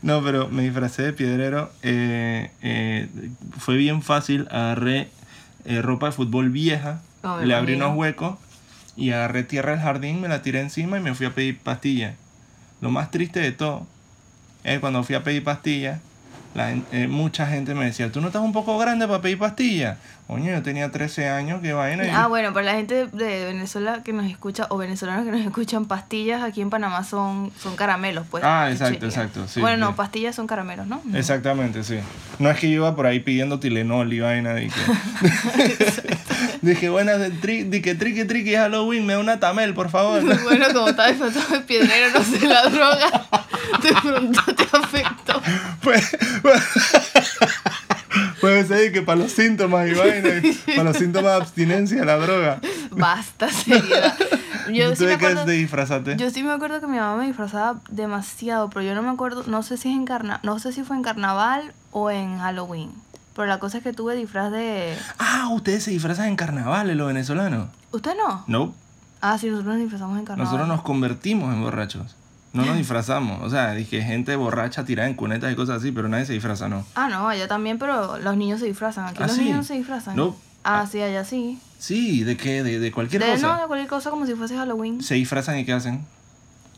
no, 0.02 0.22
pero 0.22 0.48
me 0.48 0.62
disfracé 0.62 1.02
de 1.02 1.12
piedrero. 1.12 1.70
eh, 1.82 2.50
eh, 2.62 3.08
fue 3.58 3.76
bien 3.76 4.02
fácil. 4.02 4.48
Agarré 4.50 5.08
eh, 5.64 5.82
ropa 5.82 6.06
de 6.06 6.12
fútbol 6.12 6.50
vieja. 6.50 7.00
Oh, 7.22 7.40
le 7.40 7.54
abrí 7.54 7.74
unos 7.74 7.96
huecos. 7.96 8.38
Y 8.96 9.10
agarré 9.10 9.44
tierra 9.44 9.72
del 9.72 9.80
jardín, 9.80 10.20
me 10.20 10.28
la 10.28 10.42
tiré 10.42 10.60
encima 10.60 10.96
y 10.98 11.00
me 11.00 11.14
fui 11.14 11.26
a 11.26 11.34
pedir 11.34 11.58
pastillas. 11.58 12.14
Lo 12.80 12.90
más 12.90 13.10
triste 13.10 13.40
de 13.40 13.52
todo 13.52 13.86
es 14.64 14.80
cuando 14.80 15.04
fui 15.04 15.14
a 15.14 15.22
pedir 15.22 15.44
pastillas. 15.44 16.00
La 16.56 16.70
eh, 16.92 17.06
mucha 17.06 17.46
gente 17.46 17.74
me 17.74 17.84
decía, 17.84 18.10
¿tú 18.10 18.20
no 18.22 18.28
estás 18.28 18.40
un 18.42 18.52
poco 18.54 18.78
grande 18.78 19.06
para 19.06 19.20
pedir 19.20 19.38
pastillas? 19.38 19.98
Coño, 20.26 20.50
yo 20.50 20.60
tenía 20.62 20.90
13 20.90 21.28
años, 21.28 21.60
qué 21.62 21.72
vaina. 21.72 22.04
y- 22.04 22.10
Ah, 22.10 22.26
bueno, 22.26 22.52
para 22.52 22.66
la 22.66 22.72
gente 22.74 23.06
de 23.06 23.44
Venezuela 23.44 24.02
que 24.02 24.12
nos 24.12 24.26
escucha, 24.26 24.66
o 24.70 24.76
venezolanos 24.78 25.24
que 25.24 25.30
nos 25.30 25.40
escuchan, 25.42 25.84
pastillas 25.84 26.42
aquí 26.42 26.62
en 26.62 26.70
Panamá 26.70 27.04
son, 27.04 27.52
son 27.62 27.76
caramelos, 27.76 28.26
pues. 28.30 28.42
Ah, 28.44 28.68
exacto, 28.72 29.04
exacto, 29.06 29.46
sí, 29.46 29.60
bueno, 29.60 29.76
no, 29.76 29.94
pastillas 29.94 30.34
son 30.34 30.46
caramelos, 30.48 30.86
¿no? 30.88 31.00
Exactamente, 31.14 31.84
sí. 31.84 31.98
No 32.40 32.50
es 32.50 32.58
que 32.58 32.68
yo 32.70 32.76
iba 32.76 32.96
por 32.96 33.06
ahí 33.06 33.20
pidiendo 33.20 33.60
Tilenol 33.60 34.12
y 34.12 34.20
vaina. 34.20 34.54
Dije, 34.54 34.80
dije 36.62 36.88
buenas, 36.88 37.20
de 37.20 37.30
tri, 37.30 37.64
dije, 37.64 37.94
triqui, 37.94 38.24
triqui, 38.24 38.54
Halloween, 38.54 39.06
me 39.06 39.12
da 39.12 39.18
una 39.20 39.38
tamel, 39.38 39.74
por 39.74 39.90
favor. 39.90 40.22
Bueno, 40.42 40.66
como 40.72 40.88
estaba 40.88 41.08
disfrazado 41.08 41.54
de 41.58 41.60
piedrero, 41.60 42.06
no 42.18 42.24
sé, 42.24 42.46
la 42.46 42.62
droga 42.68 43.26
de 43.82 43.92
pronto 44.00 44.40
te 44.54 44.62
afectó. 44.76 45.15
Pues, 45.86 46.16
puede 48.40 48.64
ser 48.66 48.92
que 48.92 49.02
para 49.02 49.20
los 49.20 49.32
síntomas 49.32 49.88
y 49.88 49.94
vaina, 49.94 50.28
para 50.66 50.84
los 50.84 50.96
síntomas 50.96 51.32
de 51.32 51.36
abstinencia, 51.42 52.04
la 52.04 52.16
droga. 52.16 52.60
Basta, 52.90 53.48
seriedad. 53.50 54.14
Yo 54.72 54.90
¿Tú 54.90 54.96
sí, 54.96 55.04
me 55.04 55.10
qué 55.10 55.26
acuerdo, 55.26 55.46
disfrazarte? 55.46 56.16
yo 56.16 56.28
sí 56.30 56.42
me 56.42 56.50
acuerdo 56.52 56.80
que 56.80 56.88
mi 56.88 56.96
mamá 56.96 57.16
me 57.16 57.26
disfrazaba 57.28 57.78
demasiado, 57.88 58.68
pero 58.68 58.82
yo 58.82 58.94
no 58.96 59.02
me 59.02 59.10
acuerdo, 59.10 59.44
no 59.46 59.62
sé 59.62 59.76
si 59.76 59.90
es 59.90 59.94
en 59.94 60.04
carna, 60.06 60.40
no 60.42 60.58
sé 60.58 60.72
si 60.72 60.82
fue 60.82 60.96
en 60.96 61.02
carnaval 61.04 61.72
o 61.92 62.10
en 62.10 62.38
Halloween. 62.38 62.90
Pero 63.36 63.46
la 63.46 63.58
cosa 63.60 63.78
es 63.78 63.84
que 63.84 63.92
tuve 63.92 64.16
disfraz 64.16 64.50
de. 64.50 64.96
Ah, 65.18 65.48
ustedes 65.52 65.84
se 65.84 65.92
disfrazan 65.92 66.26
en 66.26 66.36
carnavales, 66.36 66.96
los 66.96 67.06
venezolanos. 67.06 67.68
¿Usted 67.92 68.12
no? 68.16 68.44
No, 68.48 68.74
Ah, 69.20 69.38
sí, 69.38 69.46
nosotros 69.48 69.74
nos 69.74 69.82
disfrazamos 69.82 70.18
en 70.18 70.24
carnaval. 70.24 70.44
nosotros 70.44 70.68
nos 70.68 70.82
convertimos 70.82 71.54
en 71.54 71.62
borrachos. 71.62 72.16
No 72.56 72.64
nos 72.64 72.76
disfrazamos. 72.76 73.42
O 73.42 73.50
sea, 73.50 73.72
dije 73.72 74.02
gente 74.02 74.34
borracha 74.36 74.84
tirada 74.84 75.08
en 75.08 75.14
cunetas 75.14 75.52
y 75.52 75.56
cosas 75.56 75.78
así, 75.78 75.92
pero 75.92 76.08
nadie 76.08 76.26
se 76.26 76.32
disfraza, 76.32 76.68
¿no? 76.68 76.84
Ah, 76.94 77.08
no, 77.08 77.28
allá 77.28 77.46
también, 77.48 77.78
pero 77.78 78.18
los 78.18 78.36
niños 78.36 78.60
se 78.60 78.66
disfrazan. 78.66 79.06
Aquí 79.06 79.18
¿Ah, 79.22 79.26
los 79.26 79.36
sí? 79.36 79.42
niños 79.44 79.56
no 79.58 79.64
se 79.64 79.74
disfrazan. 79.74 80.16
No. 80.16 80.36
Ah, 80.64 80.86
sí, 80.90 81.00
allá 81.00 81.24
sí. 81.24 81.58
Sí, 81.78 82.24
¿de 82.24 82.36
qué? 82.36 82.62
¿De, 82.62 82.78
de 82.80 82.90
cualquier 82.92 83.22
De, 83.22 83.30
cosa? 83.32 83.46
no, 83.54 83.60
de 83.60 83.66
cualquier 83.66 83.88
cosa 83.88 84.10
como 84.10 84.26
si 84.26 84.34
fuese 84.34 84.56
Halloween. 84.56 85.02
¿Se 85.02 85.14
disfrazan 85.14 85.58
y 85.58 85.64
qué 85.64 85.72
hacen? 85.72 86.04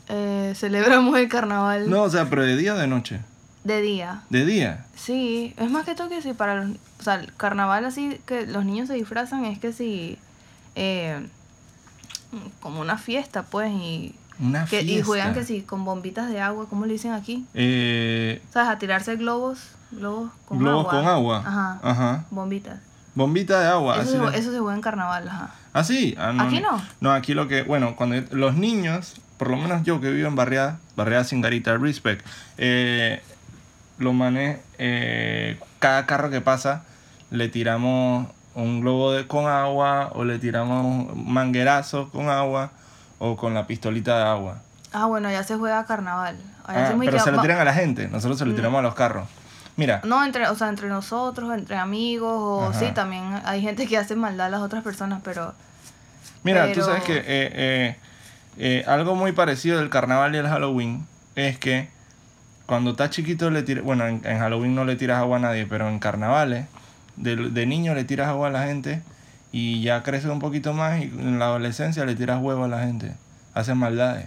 Eh, 0.08 0.52
celebramos 0.56 1.16
el 1.18 1.28
carnaval 1.28 1.88
No, 1.90 2.02
o 2.04 2.10
sea, 2.10 2.28
pero 2.30 2.42
de 2.42 2.56
día 2.56 2.74
o 2.74 2.78
de 2.78 2.86
noche. 2.86 3.20
de 3.64 3.80
día. 3.82 4.22
De 4.30 4.44
día. 4.44 4.86
Sí, 4.96 5.54
es 5.58 5.70
más 5.70 5.84
que 5.84 5.94
todo 5.94 6.08
que 6.08 6.20
si 6.22 6.32
para 6.32 6.54
los... 6.64 6.76
O 7.00 7.02
sea, 7.02 7.14
el 7.16 7.32
carnaval 7.34 7.84
así 7.84 8.18
que 8.26 8.46
los 8.46 8.64
niños 8.64 8.88
se 8.88 8.94
disfrazan 8.94 9.44
es 9.44 9.58
que 9.58 9.72
si... 9.72 10.18
eh, 10.74 11.26
como 12.60 12.80
una 12.80 12.98
fiesta, 12.98 13.42
pues, 13.44 13.70
y... 13.72 14.14
Una 14.40 14.64
Que, 14.66 14.80
fiesta. 14.80 14.92
y 14.92 15.02
juegan 15.02 15.34
que 15.34 15.44
sí, 15.44 15.62
con 15.62 15.84
bombitas 15.84 16.30
de 16.30 16.40
agua, 16.40 16.66
¿cómo 16.70 16.86
le 16.86 16.92
dicen 16.92 17.12
aquí? 17.12 17.44
Eh, 17.54 18.40
¿Sabes? 18.52 18.68
A 18.68 18.78
tirarse 18.78 19.16
globos, 19.16 19.58
globos 19.90 20.30
con 20.46 20.58
globos 20.58 20.86
agua. 20.86 20.92
con 21.00 21.06
agua. 21.08 21.42
Ajá, 21.44 21.78
Ajá. 21.82 22.24
bombitas. 22.30 22.78
Bombita 23.14 23.60
de 23.60 23.66
agua. 23.68 24.00
Eso 24.00 24.22
así 24.24 24.32
se, 24.34 24.38
eso 24.40 24.52
se 24.52 24.58
juega 24.60 24.74
en 24.76 24.80
carnaval, 24.80 25.26
ajá. 25.28 25.50
¿Ah, 25.72 25.82
sí? 25.82 26.14
Ah, 26.18 26.32
¿Aquí 26.38 26.60
no? 26.60 26.80
No, 27.00 27.12
aquí 27.12 27.34
lo 27.34 27.48
que, 27.48 27.62
bueno, 27.62 27.96
cuando 27.96 28.16
los 28.30 28.54
niños, 28.54 29.14
por 29.38 29.50
lo 29.50 29.56
menos 29.56 29.82
yo 29.84 30.00
que 30.00 30.10
vivo 30.10 30.28
en 30.28 30.36
Barriada, 30.36 30.78
Barriada 30.94 31.24
Singarita, 31.24 31.76
Respect, 31.76 32.24
eh, 32.58 33.20
los 33.98 34.14
manes, 34.14 34.60
eh, 34.78 35.58
cada 35.80 36.06
carro 36.06 36.30
que 36.30 36.40
pasa, 36.40 36.84
le 37.30 37.48
tiramos 37.48 38.28
un 38.54 38.80
globo 38.82 39.12
de, 39.12 39.26
con 39.26 39.46
agua 39.46 40.10
o 40.14 40.24
le 40.24 40.38
tiramos 40.38 41.14
manguerazos 41.16 42.10
con 42.10 42.28
agua 42.28 42.70
o 43.18 43.36
con 43.36 43.54
la 43.54 43.66
pistolita 43.66 44.16
de 44.18 44.24
agua. 44.24 44.58
Ah, 44.92 45.06
bueno, 45.06 45.30
ya 45.30 45.42
se 45.42 45.56
juega 45.56 45.84
carnaval. 45.84 46.36
Allá 46.66 46.88
Ah, 46.90 46.94
y 46.94 46.98
pero 47.06 47.18
se 47.20 47.30
lo 47.32 47.40
tiran 47.40 47.58
a 47.60 47.64
la 47.64 47.74
gente, 47.74 48.08
nosotros 48.08 48.38
se 48.38 48.44
lo 48.46 48.54
tiramos 48.54 48.78
a 48.78 48.82
los 48.82 48.94
carros. 48.94 49.28
Mira, 49.76 50.00
No, 50.04 50.24
entre, 50.24 50.48
o 50.48 50.54
sea, 50.56 50.68
entre 50.68 50.88
nosotros, 50.88 51.52
entre 51.54 51.76
amigos, 51.76 52.32
o 52.32 52.70
Ajá. 52.70 52.78
sí, 52.78 52.86
también 52.94 53.40
hay 53.44 53.62
gente 53.62 53.86
que 53.86 53.96
hace 53.96 54.16
maldad 54.16 54.46
a 54.46 54.50
las 54.50 54.60
otras 54.60 54.82
personas, 54.82 55.20
pero 55.22 55.54
Mira, 56.42 56.66
tú 56.68 56.72
Pero- 56.74 56.86
sabes 56.86 57.02
que 57.04 57.16
eh, 57.18 57.24
eh, 57.26 57.96
eh, 58.58 58.84
algo 58.86 59.14
muy 59.14 59.32
parecido 59.32 59.78
del 59.78 59.88
carnaval 59.90 60.34
y 60.34 60.38
el 60.38 60.46
Halloween 60.48 61.06
es 61.36 61.58
que 61.58 61.88
cuando 62.66 62.90
estás 62.92 63.10
chiquito 63.10 63.50
le 63.50 63.62
tiras, 63.62 63.82
bueno, 63.84 64.06
en, 64.06 64.20
en 64.24 64.38
Halloween 64.38 64.74
no 64.74 64.84
le 64.84 64.96
tiras 64.96 65.18
agua 65.18 65.36
a 65.38 65.40
nadie, 65.40 65.66
pero 65.66 65.88
en 65.88 65.98
carnavales 65.98 66.66
de, 67.16 67.36
de 67.36 67.66
niño 67.66 67.94
le 67.94 68.04
tiras 68.04 68.28
agua 68.28 68.48
a 68.48 68.50
la 68.50 68.64
gente 68.64 69.02
y 69.52 69.82
ya 69.82 70.02
creces 70.02 70.30
un 70.30 70.38
poquito 70.38 70.72
más 70.72 71.00
y 71.00 71.04
en 71.04 71.38
la 71.38 71.46
adolescencia 71.46 72.04
le 72.04 72.14
tiras 72.14 72.40
huevo 72.40 72.64
a 72.64 72.68
la 72.68 72.80
gente, 72.80 73.14
hacen 73.54 73.78
maldades. 73.78 74.26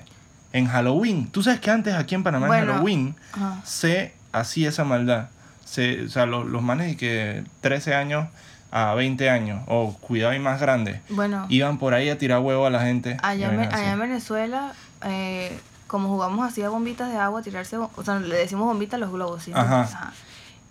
En 0.54 0.68
Halloween, 0.68 1.28
tú 1.28 1.44
sabes 1.44 1.60
que 1.60 1.72
antes 1.72 1.96
aquí 1.96 2.16
en 2.16 2.24
Panamá 2.24 2.60
en. 2.60 2.68
Halloween 2.68 3.16
se 3.64 4.14
hacía 4.32 4.70
esa 4.70 4.84
maldad. 4.84 5.30
Se, 5.64 6.06
o 6.06 6.10
sea, 6.10 6.26
los, 6.26 6.46
los 6.46 6.62
manes 6.62 6.98
que 6.98 7.44
13 7.62 7.96
años 7.96 8.28
a 8.72 8.94
20 8.94 9.30
años, 9.30 9.62
o 9.68 9.94
cuidado 10.00 10.34
y 10.34 10.40
más 10.40 10.60
grandes, 10.60 11.02
bueno, 11.10 11.46
iban 11.50 11.78
por 11.78 11.94
ahí 11.94 12.10
a 12.10 12.18
tirar 12.18 12.40
huevo 12.40 12.66
a 12.66 12.70
la 12.70 12.82
gente. 12.82 13.18
allá, 13.22 13.50
allá 13.50 13.92
en 13.92 14.00
Venezuela, 14.00 14.74
eh, 15.04 15.60
como 15.88 16.08
jugamos 16.08 16.50
así 16.50 16.64
a 16.64 16.70
bombitas 16.70 17.12
de 17.12 17.18
agua, 17.18 17.42
tirarse, 17.42 17.78
o 17.78 18.04
sea, 18.04 18.20
le 18.20 18.36
decimos 18.36 18.66
bombitas 18.66 18.96
a 18.96 18.98
los 19.00 19.12
globos, 19.12 19.44
¿sí? 19.44 19.52
Ajá. 19.54 20.14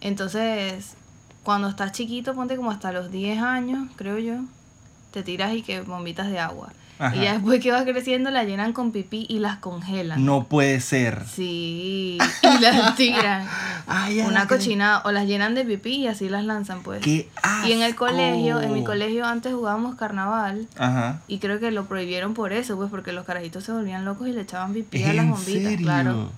Entonces, 0.00 0.94
cuando 1.42 1.68
estás 1.68 1.92
chiquito, 1.92 2.34
ponte 2.34 2.56
como 2.56 2.70
hasta 2.70 2.92
los 2.92 3.10
10 3.10 3.40
años, 3.42 3.88
creo 3.96 4.18
yo, 4.18 4.34
te 5.12 5.22
tiras 5.22 5.52
y 5.54 5.62
que 5.62 5.80
bombitas 5.80 6.28
de 6.30 6.38
agua. 6.38 6.72
Ajá. 6.98 7.16
Y 7.16 7.20
ya 7.22 7.32
después 7.32 7.62
que 7.62 7.72
vas 7.72 7.84
creciendo, 7.84 8.30
la 8.30 8.44
llenan 8.44 8.74
con 8.74 8.92
pipí 8.92 9.24
y 9.26 9.38
las 9.38 9.56
congelan. 9.56 10.22
No 10.22 10.44
puede 10.44 10.80
ser. 10.82 11.24
Sí, 11.26 12.18
y 12.42 12.60
las 12.60 12.94
tiran. 12.96 13.46
Ay, 13.86 14.20
Una 14.20 14.46
cochinada, 14.46 15.00
o 15.06 15.10
las 15.10 15.26
llenan 15.26 15.54
de 15.54 15.64
pipí 15.64 15.94
y 15.94 16.08
así 16.08 16.28
las 16.28 16.44
lanzan, 16.44 16.82
pues. 16.82 17.00
¡Qué 17.00 17.30
Y 17.66 17.72
en 17.72 17.80
el 17.80 17.94
colegio, 17.94 18.60
en 18.60 18.74
mi 18.74 18.84
colegio 18.84 19.24
antes 19.24 19.54
jugábamos 19.54 19.94
carnaval 19.94 20.68
Ajá. 20.76 21.22
y 21.26 21.38
creo 21.38 21.58
que 21.58 21.70
lo 21.70 21.86
prohibieron 21.86 22.34
por 22.34 22.52
eso, 22.52 22.76
pues 22.76 22.90
porque 22.90 23.12
los 23.12 23.24
carajitos 23.24 23.64
se 23.64 23.72
volvían 23.72 24.04
locos 24.04 24.28
y 24.28 24.32
le 24.32 24.42
echaban 24.42 24.74
pipí 24.74 25.02
a 25.02 25.10
¿En 25.10 25.16
las 25.16 25.28
bombitas, 25.30 25.62
serio? 25.70 25.86
claro. 25.86 26.30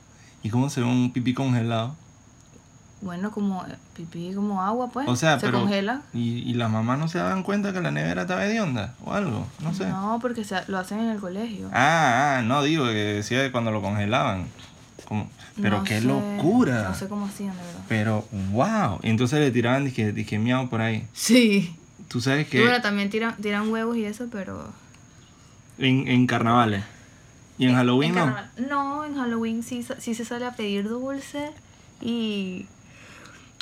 ¿Y 0.44 0.50
cómo 0.50 0.70
se 0.70 0.80
ve 0.80 0.86
un 0.86 1.12
pipí 1.12 1.34
congelado? 1.34 1.96
Bueno, 3.02 3.32
como 3.32 3.64
pipí 3.96 4.32
como 4.32 4.62
agua, 4.62 4.88
pues. 4.90 5.08
O 5.08 5.16
sea, 5.16 5.38
se 5.38 5.46
pero... 5.46 5.58
congela. 5.60 6.02
¿y, 6.14 6.38
¿Y 6.48 6.54
las 6.54 6.70
mamás 6.70 6.98
no 7.00 7.08
se 7.08 7.18
daban 7.18 7.42
cuenta 7.42 7.72
que 7.72 7.80
la 7.80 7.90
nevera 7.90 8.22
estaba 8.22 8.46
hedionda? 8.46 8.94
O 9.04 9.12
algo, 9.12 9.46
no 9.60 9.74
sé. 9.74 9.86
No, 9.88 10.18
porque 10.22 10.44
se, 10.44 10.56
lo 10.68 10.78
hacen 10.78 11.00
en 11.00 11.08
el 11.10 11.18
colegio. 11.18 11.68
Ah, 11.72 12.36
ah, 12.38 12.42
no, 12.42 12.62
digo 12.62 12.84
que 12.86 12.92
decía 12.92 13.42
que 13.42 13.50
cuando 13.50 13.72
lo 13.72 13.82
congelaban. 13.82 14.46
Como- 15.08 15.28
Pero 15.60 15.78
No 15.78 15.84
qué 15.84 16.00
sé, 16.00 16.06
locura. 16.06 16.84
No 16.84 16.94
sé 16.94 17.08
cómo 17.08 17.26
hacían, 17.26 17.56
de 17.56 17.62
verdad. 17.62 17.80
Pero, 17.88 18.24
wow. 18.52 19.00
Y 19.02 19.10
entonces 19.10 19.40
le 19.40 19.50
tiraban, 19.50 19.84
dije, 19.84 20.12
dije, 20.12 20.38
miau 20.38 20.68
por 20.68 20.80
ahí. 20.80 21.06
Sí. 21.12 21.76
Tú 22.08 22.20
sabes 22.20 22.46
que 22.46 22.60
bueno, 22.62 22.80
también 22.82 23.10
tiran, 23.10 23.34
tiran 23.36 23.68
huevos 23.70 23.96
y 23.96 24.04
eso, 24.04 24.26
pero... 24.30 24.70
en, 25.78 26.06
en 26.06 26.26
carnavales. 26.28 26.84
Y 27.58 27.66
en 27.66 27.74
Halloween 27.74 28.16
En 28.16 28.26
no. 28.26 28.36
No, 28.68 29.04
en 29.04 29.16
Halloween 29.16 29.62
sí, 29.64 29.84
sí 29.98 30.14
se 30.14 30.24
sale 30.24 30.46
a 30.46 30.52
pedir 30.52 30.88
dulce 30.88 31.50
y... 32.00 32.66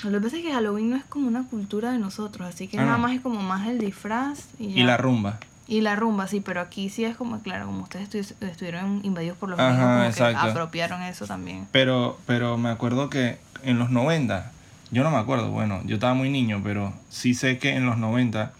Lo 0.05 0.11
que 0.13 0.21
pasa 0.21 0.37
es 0.39 0.43
que 0.43 0.53
Halloween 0.53 0.91
no 0.91 0.97
es 0.97 1.05
como 1.05 1.29
una 1.29 1.45
cultura 1.45 1.93
de 1.93 1.99
nosotros, 1.99 2.49
así 2.49 2.69
que 2.69 2.79
Ah, 2.79 2.85
nada 2.85 2.97
no. 2.97 3.03
más 3.05 3.13
es 3.15 3.21
como 3.21 3.43
más 3.43 3.67
el 3.69 3.79
disfraz 3.79 4.47
y, 4.59 4.67
Y 4.69 4.75
ya. 4.75 4.85
la 4.87 4.97
rumba. 4.97 5.39
Y 5.69 5.83
la 5.83 5.95
rumba, 5.95 6.27
sí, 6.27 6.41
pero 6.41 6.61
aquí 6.61 6.89
sí 6.89 7.05
es 7.05 7.17
como, 7.17 7.39
claro, 7.41 7.67
como 7.67 7.83
ustedes 7.83 8.09
estu- 8.11 8.47
estuvieron 8.49 9.01
invadidos 9.05 9.37
por 9.39 9.51
los 9.51 9.59
gringos, 9.59 9.77
como 9.79 10.03
exacto. 10.05 10.43
que 10.43 10.51
apropiaron 10.51 11.03
eso 11.03 11.27
también. 11.27 11.67
Pero, 11.71 12.19
pero 12.27 12.57
me 12.59 12.71
acuerdo 12.71 13.09
que 13.11 13.39
en 13.63 13.79
los 13.79 13.91
90, 13.91 14.51
yo 14.91 15.05
no 15.05 15.11
me 15.11 15.19
acuerdo, 15.19 15.51
bueno, 15.51 15.81
yo 15.85 15.95
estaba 15.97 16.15
muy 16.15 16.29
niño, 16.31 16.61
pero 16.65 16.93
sí 17.09 17.35
sé 17.35 17.59
que 17.59 17.77
en 17.77 17.87
los 17.87 17.99
90 17.99 18.53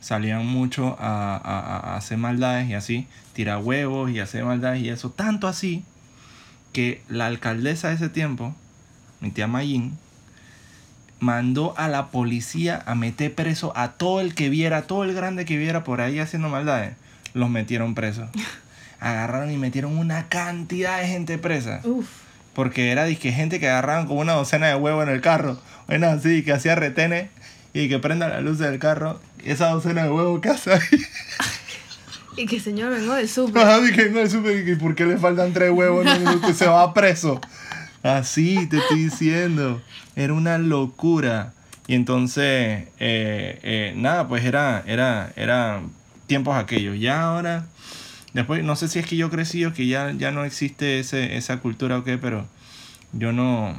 salían 0.00 0.44
mucho 0.46 0.96
a, 1.00 1.36
a- 1.36 1.92
a 1.92 1.96
hacer 1.96 2.18
maldades 2.18 2.68
y 2.68 2.74
así, 2.74 3.06
tirar 3.32 3.58
huevos 3.62 4.10
y 4.10 4.18
hacer 4.18 4.44
maldades 4.44 4.82
y 4.82 4.88
eso. 4.90 5.10
Tanto 5.10 5.46
así 5.48 5.84
que 6.72 7.02
la 7.08 7.26
alcaldesa 7.26 7.88
de 7.88 7.94
ese 7.94 8.08
tiempo, 8.10 8.54
mi 9.20 9.30
tía 9.30 9.46
Mayín, 9.46 9.96
mandó 11.20 11.74
a 11.76 11.88
la 11.88 12.08
policía 12.08 12.82
a 12.86 12.94
meter 12.94 13.34
preso 13.34 13.72
a 13.76 13.92
todo 13.92 14.20
el 14.20 14.34
que 14.34 14.48
viera, 14.48 14.82
todo 14.82 15.04
el 15.04 15.14
grande 15.14 15.44
que 15.44 15.56
viera 15.56 15.84
por 15.84 16.00
ahí 16.00 16.18
haciendo 16.18 16.48
maldades. 16.48 16.94
Los 17.34 17.50
metieron 17.50 17.94
presos. 17.94 18.28
Agarraron 19.00 19.50
y 19.50 19.56
metieron 19.56 19.96
una 19.96 20.28
cantidad 20.28 21.00
de 21.00 21.06
gente 21.06 21.38
presa. 21.38 21.80
Uf. 21.84 22.06
Porque 22.54 22.90
era 22.90 23.04
disque 23.04 23.32
gente 23.32 23.60
que 23.60 23.68
agarraban 23.68 24.06
como 24.06 24.20
una 24.20 24.32
docena 24.32 24.66
de 24.66 24.74
huevos 24.74 25.06
en 25.06 25.14
el 25.14 25.20
carro. 25.20 25.60
Bueno, 25.86 26.08
así, 26.08 26.42
que 26.42 26.52
hacía 26.52 26.74
retenes 26.74 27.30
y 27.72 27.88
que 27.88 27.98
prenda 27.98 28.28
la 28.28 28.40
luz 28.40 28.58
del 28.58 28.78
carro. 28.78 29.20
Y 29.44 29.50
esa 29.50 29.70
docena 29.70 30.02
de 30.04 30.10
huevos 30.10 30.40
que 30.40 30.48
hace 30.48 30.72
ahí. 30.72 30.80
Y 32.36 32.46
que 32.46 32.60
señor 32.60 32.90
vengo 32.90 33.14
del 33.14 33.28
súper. 33.28 33.62
Ajá, 33.62 33.80
dije, 33.80 34.08
no, 34.08 34.20
es 34.20 34.32
súper. 34.32 34.66
¿Y 34.66 34.76
por 34.76 34.94
qué 34.94 35.04
le 35.04 35.18
faltan 35.18 35.52
tres 35.52 35.70
huevos? 35.72 36.04
No, 36.04 36.54
se 36.54 36.66
va 36.66 36.94
preso. 36.94 37.40
Así 38.02 38.66
te 38.68 38.78
estoy 38.78 39.04
diciendo. 39.04 39.80
Era 40.16 40.32
una 40.32 40.58
locura. 40.58 41.52
Y 41.86 41.94
entonces, 41.94 42.88
eh, 42.98 43.58
eh, 43.62 43.92
nada, 43.96 44.28
pues 44.28 44.44
era, 44.44 44.82
era, 44.86 45.32
era 45.36 45.80
tiempos 46.26 46.56
aquellos. 46.56 46.98
Ya 46.98 47.22
ahora, 47.22 47.66
después, 48.32 48.62
no 48.62 48.76
sé 48.76 48.88
si 48.88 49.00
es 49.00 49.06
que 49.06 49.16
yo 49.16 49.28
crecí 49.30 49.64
o 49.64 49.72
que 49.74 49.86
ya, 49.86 50.12
ya 50.12 50.30
no 50.30 50.44
existe 50.44 51.00
ese, 51.00 51.36
esa 51.36 51.58
cultura 51.58 51.98
o 51.98 52.04
qué, 52.04 52.16
pero 52.16 52.46
yo 53.12 53.32
no, 53.32 53.74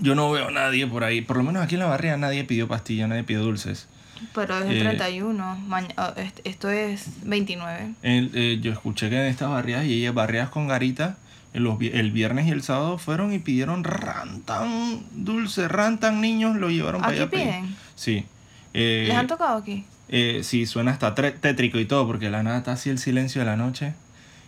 yo 0.00 0.14
no 0.14 0.30
veo 0.30 0.48
a 0.48 0.50
nadie 0.50 0.86
por 0.86 1.02
ahí. 1.02 1.22
Por 1.22 1.38
lo 1.38 1.42
menos 1.44 1.62
aquí 1.62 1.76
en 1.76 1.80
la 1.80 1.86
barriga 1.86 2.16
nadie 2.18 2.44
pidió 2.44 2.68
pastillas, 2.68 3.08
nadie 3.08 3.24
pidió 3.24 3.40
dulces. 3.42 3.88
Pero 4.34 4.58
es 4.58 4.66
el 4.66 4.76
Eh, 4.76 4.80
31. 4.80 5.56
maña- 5.66 5.94
ah, 5.96 6.12
est- 6.16 6.40
esto 6.44 6.70
es 6.70 7.06
29. 7.24 7.94
El- 8.02 8.30
eh, 8.34 8.58
yo 8.60 8.72
escuché 8.72 9.08
que 9.08 9.16
en 9.16 9.26
estas 9.30 9.48
barriadas 9.50 9.86
y 9.86 10.06
barriadas 10.10 10.50
con 10.50 10.68
garita, 10.68 11.16
los 11.60 11.80
el 11.80 12.10
viernes 12.12 12.46
y 12.46 12.50
el 12.50 12.62
sábado 12.62 12.98
fueron 12.98 13.32
y 13.32 13.38
pidieron 13.38 13.84
rantan 13.84 15.00
dulce, 15.12 15.68
rantan 15.68 16.20
niños, 16.20 16.56
lo 16.56 16.70
llevaron 16.70 17.00
para 17.00 17.12
¿Aquí 17.12 17.20
allá. 17.22 17.30
pedir. 17.30 17.44
piden? 17.46 17.76
Sí. 17.94 18.24
Eh, 18.74 19.04
¿Les 19.08 19.16
han 19.16 19.26
tocado 19.26 19.58
aquí? 19.58 19.84
eh, 20.08 20.40
sí, 20.44 20.66
suena 20.66 20.92
hasta 20.92 21.14
tétrico 21.14 21.78
y 21.80 21.84
todo, 21.86 22.06
porque 22.06 22.30
la 22.30 22.42
nada 22.42 22.58
está 22.58 22.72
así 22.72 22.90
el 22.90 22.98
silencio 22.98 23.40
de 23.40 23.46
la 23.46 23.56
noche. 23.56 23.94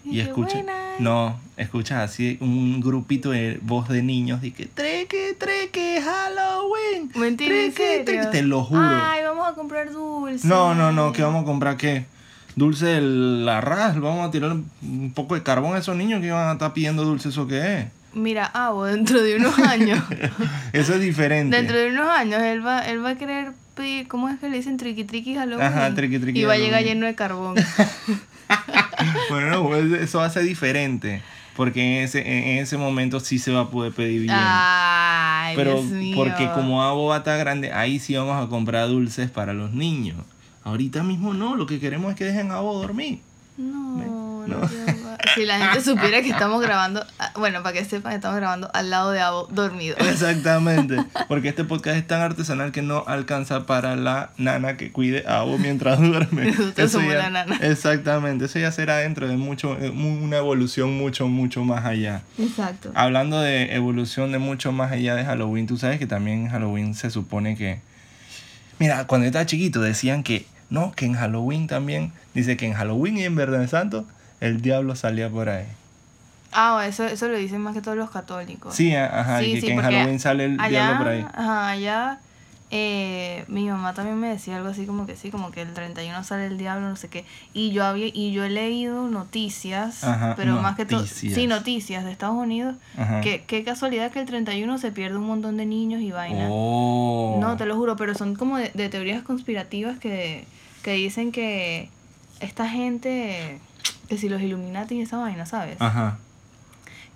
Y, 0.04 0.16
Y 0.16 0.20
escucha, 0.20 0.62
no, 1.00 1.38
escuchas 1.56 1.98
así 2.10 2.38
un 2.40 2.80
grupito 2.80 3.30
de 3.30 3.58
voz 3.62 3.88
de 3.88 4.02
niños 4.02 4.42
y 4.44 4.52
que 4.52 4.66
treque, 4.66 5.36
treque, 5.38 6.00
Halloween. 6.00 7.10
Mentira, 7.16 7.54
¿en 7.64 7.74
treque, 7.74 8.04
treque", 8.04 8.26
te 8.28 8.42
lo 8.42 8.62
juro. 8.64 8.80
Ay, 8.82 9.22
vamos 9.24 9.46
a 9.48 9.54
comprar 9.54 9.92
dulce. 9.92 10.46
No, 10.46 10.74
no, 10.74 10.92
no, 10.92 11.12
¿qué 11.12 11.22
vamos 11.22 11.42
a 11.42 11.44
comprar 11.44 11.76
qué? 11.76 12.06
Dulce 12.58 12.86
de 12.86 13.00
la 13.00 13.60
ras, 13.60 14.00
vamos 14.00 14.26
a 14.26 14.30
tirar 14.32 14.50
un 14.82 15.12
poco 15.14 15.34
de 15.36 15.42
carbón 15.44 15.76
a 15.76 15.78
esos 15.78 15.94
niños 15.96 16.20
que 16.20 16.32
van 16.32 16.48
a 16.48 16.52
estar 16.52 16.72
pidiendo 16.72 17.04
dulce, 17.04 17.28
¿eso 17.28 17.46
qué 17.46 17.78
es? 17.78 17.86
Mira, 18.14 18.46
Abo, 18.46 18.84
dentro 18.84 19.22
de 19.22 19.36
unos 19.36 19.56
años. 19.60 20.02
Eso 20.72 20.94
es 20.94 21.00
diferente. 21.00 21.54
dentro 21.56 21.76
de 21.76 21.90
unos 21.90 22.08
años, 22.08 22.42
él 22.42 22.66
va, 22.66 22.80
él 22.80 23.04
va 23.04 23.10
a 23.10 23.14
querer 23.16 23.52
pedir, 23.76 24.08
¿cómo 24.08 24.28
es 24.28 24.40
que 24.40 24.48
le 24.48 24.56
dicen? 24.56 24.76
Triqui 24.76 25.04
triqui 25.04 25.34
Halloween. 25.36 25.64
Ajá, 25.64 25.94
triqui, 25.94 26.18
triqui 26.18 26.40
Y 26.40 26.44
va 26.44 26.54
a 26.54 26.58
llegar 26.58 26.82
lleno 26.82 27.06
de 27.06 27.14
carbón. 27.14 27.54
Bueno, 29.30 29.50
no, 29.50 29.68
pues, 29.68 29.92
eso 29.92 30.18
va 30.18 30.24
a 30.24 30.30
ser 30.30 30.42
diferente. 30.42 31.22
Porque 31.54 31.98
en 31.98 32.04
ese, 32.04 32.20
en 32.20 32.58
ese 32.58 32.76
momento 32.78 33.20
sí 33.20 33.38
se 33.38 33.52
va 33.52 33.60
a 33.60 33.68
poder 33.70 33.92
pedir 33.92 34.22
bien. 34.22 34.34
Ay, 34.36 35.54
Pero 35.54 35.72
Dios 35.74 35.84
mío. 35.84 36.16
porque 36.16 36.48
como 36.54 36.82
Abo 36.82 37.14
está 37.14 37.36
grande, 37.36 37.72
ahí 37.72 37.98
sí 37.98 38.16
vamos 38.16 38.42
a 38.42 38.48
comprar 38.48 38.88
dulces 38.88 39.30
para 39.30 39.52
los 39.52 39.72
niños. 39.72 40.16
Ahorita 40.68 41.02
mismo 41.02 41.32
no, 41.34 41.56
lo 41.56 41.66
que 41.66 41.80
queremos 41.80 42.10
es 42.10 42.16
que 42.16 42.24
dejen 42.24 42.50
a 42.50 42.56
Abo 42.56 42.78
dormir. 42.78 43.20
No, 43.56 44.46
no, 44.46 44.60
Si 45.34 45.44
la 45.44 45.58
gente 45.58 45.80
supiera 45.82 46.22
que 46.22 46.28
estamos 46.30 46.62
grabando, 46.62 47.04
ah, 47.18 47.32
bueno, 47.34 47.60
para 47.64 47.72
que 47.76 47.84
sepan, 47.84 48.12
estamos 48.12 48.36
grabando 48.36 48.70
al 48.72 48.88
lado 48.90 49.10
de 49.10 49.20
Abo 49.20 49.48
dormido. 49.50 49.96
Exactamente. 49.98 50.96
Porque 51.26 51.48
este 51.48 51.64
podcast 51.64 51.96
es 51.96 52.06
tan 52.06 52.20
artesanal 52.20 52.70
que 52.70 52.82
no 52.82 53.02
alcanza 53.08 53.66
para 53.66 53.96
la 53.96 54.30
nana 54.36 54.76
que 54.76 54.92
cuide 54.92 55.24
a 55.26 55.38
Abo 55.40 55.58
mientras 55.58 55.98
duerme. 56.00 56.52
Nosotros 56.52 56.92
somos 56.92 57.12
ya- 57.12 57.18
la 57.18 57.30
nana. 57.30 57.56
Exactamente. 57.62 58.44
Eso 58.44 58.60
ya 58.60 58.70
será 58.70 58.98
dentro 58.98 59.26
de 59.26 59.36
mucho, 59.36 59.76
eh, 59.80 59.90
una 59.90 60.36
evolución 60.36 60.96
mucho, 60.96 61.26
mucho 61.26 61.64
más 61.64 61.84
allá. 61.84 62.22
Exacto. 62.38 62.92
Hablando 62.94 63.40
de 63.40 63.74
evolución 63.74 64.30
de 64.30 64.38
mucho 64.38 64.70
más 64.70 64.92
allá 64.92 65.16
de 65.16 65.24
Halloween, 65.24 65.66
tú 65.66 65.76
sabes 65.78 65.98
que 65.98 66.06
también 66.06 66.42
en 66.44 66.48
Halloween 66.50 66.94
se 66.94 67.10
supone 67.10 67.56
que... 67.56 67.80
Mira, 68.78 69.06
cuando 69.08 69.24
yo 69.24 69.28
estaba 69.30 69.46
chiquito 69.46 69.80
decían 69.80 70.22
que... 70.22 70.46
No, 70.70 70.92
que 70.92 71.06
en 71.06 71.14
Halloween 71.14 71.66
también... 71.66 72.12
Dice 72.34 72.56
que 72.56 72.66
en 72.66 72.74
Halloween 72.74 73.18
y 73.18 73.24
en 73.24 73.34
Viernes 73.34 73.70
Santo 73.70 74.04
el 74.40 74.62
diablo 74.62 74.94
salía 74.94 75.28
por 75.28 75.48
ahí. 75.48 75.66
Ah, 76.52 76.84
eso, 76.86 77.04
eso 77.04 77.28
lo 77.28 77.36
dicen 77.36 77.60
más 77.60 77.74
que 77.74 77.82
todos 77.82 77.96
los 77.96 78.10
católicos. 78.10 78.74
Sí, 78.74 78.94
ajá, 78.94 79.40
Sí, 79.40 79.46
y 79.46 79.54
que, 79.54 79.60
sí, 79.60 79.66
que 79.66 79.72
en 79.72 79.80
Halloween 79.80 80.20
sale 80.20 80.44
el 80.44 80.60
allá, 80.60 80.68
diablo 80.68 80.98
por 80.98 81.08
ahí. 81.08 81.26
Ajá, 81.34 81.68
allá 81.70 82.18
eh, 82.70 83.44
mi 83.48 83.66
mamá 83.66 83.94
también 83.94 84.18
me 84.18 84.28
decía 84.28 84.58
algo 84.58 84.68
así 84.68 84.84
como 84.84 85.06
que 85.06 85.16
sí, 85.16 85.30
como 85.30 85.50
que 85.50 85.62
el 85.62 85.72
31 85.72 86.22
sale 86.22 86.46
el 86.46 86.58
diablo, 86.58 86.88
no 86.88 86.96
sé 86.96 87.08
qué. 87.08 87.24
Y 87.54 87.70
yo 87.70 87.84
había 87.84 88.08
y 88.12 88.32
yo 88.32 88.44
he 88.44 88.50
leído 88.50 89.08
noticias, 89.08 90.04
Ajá, 90.04 90.34
pero 90.36 90.60
más 90.60 90.76
que 90.76 90.84
todo 90.84 91.06
sí, 91.06 91.46
noticias 91.46 92.04
de 92.04 92.12
Estados 92.12 92.36
Unidos, 92.36 92.76
Ajá. 92.98 93.22
que 93.22 93.42
qué 93.46 93.64
casualidad 93.64 94.10
que 94.10 94.20
el 94.20 94.26
31 94.26 94.78
se 94.78 94.92
pierde 94.92 95.16
un 95.16 95.26
montón 95.26 95.56
de 95.56 95.64
niños 95.64 96.02
y 96.02 96.12
vainas. 96.12 96.48
Oh. 96.50 97.38
No, 97.40 97.56
te 97.56 97.64
lo 97.64 97.74
juro, 97.74 97.96
pero 97.96 98.14
son 98.14 98.34
como 98.34 98.58
de, 98.58 98.70
de 98.74 98.90
teorías 98.90 99.22
conspirativas 99.22 99.98
que, 99.98 100.44
que 100.82 100.92
dicen 100.92 101.32
que 101.32 101.88
esta 102.40 102.68
gente, 102.68 103.58
que 104.08 104.18
si 104.18 104.28
los 104.28 104.40
Illuminati 104.42 104.96
y 104.96 105.02
esa 105.02 105.18
vaina, 105.18 105.44
¿sabes? 105.46 105.76
Ajá. 105.80 106.18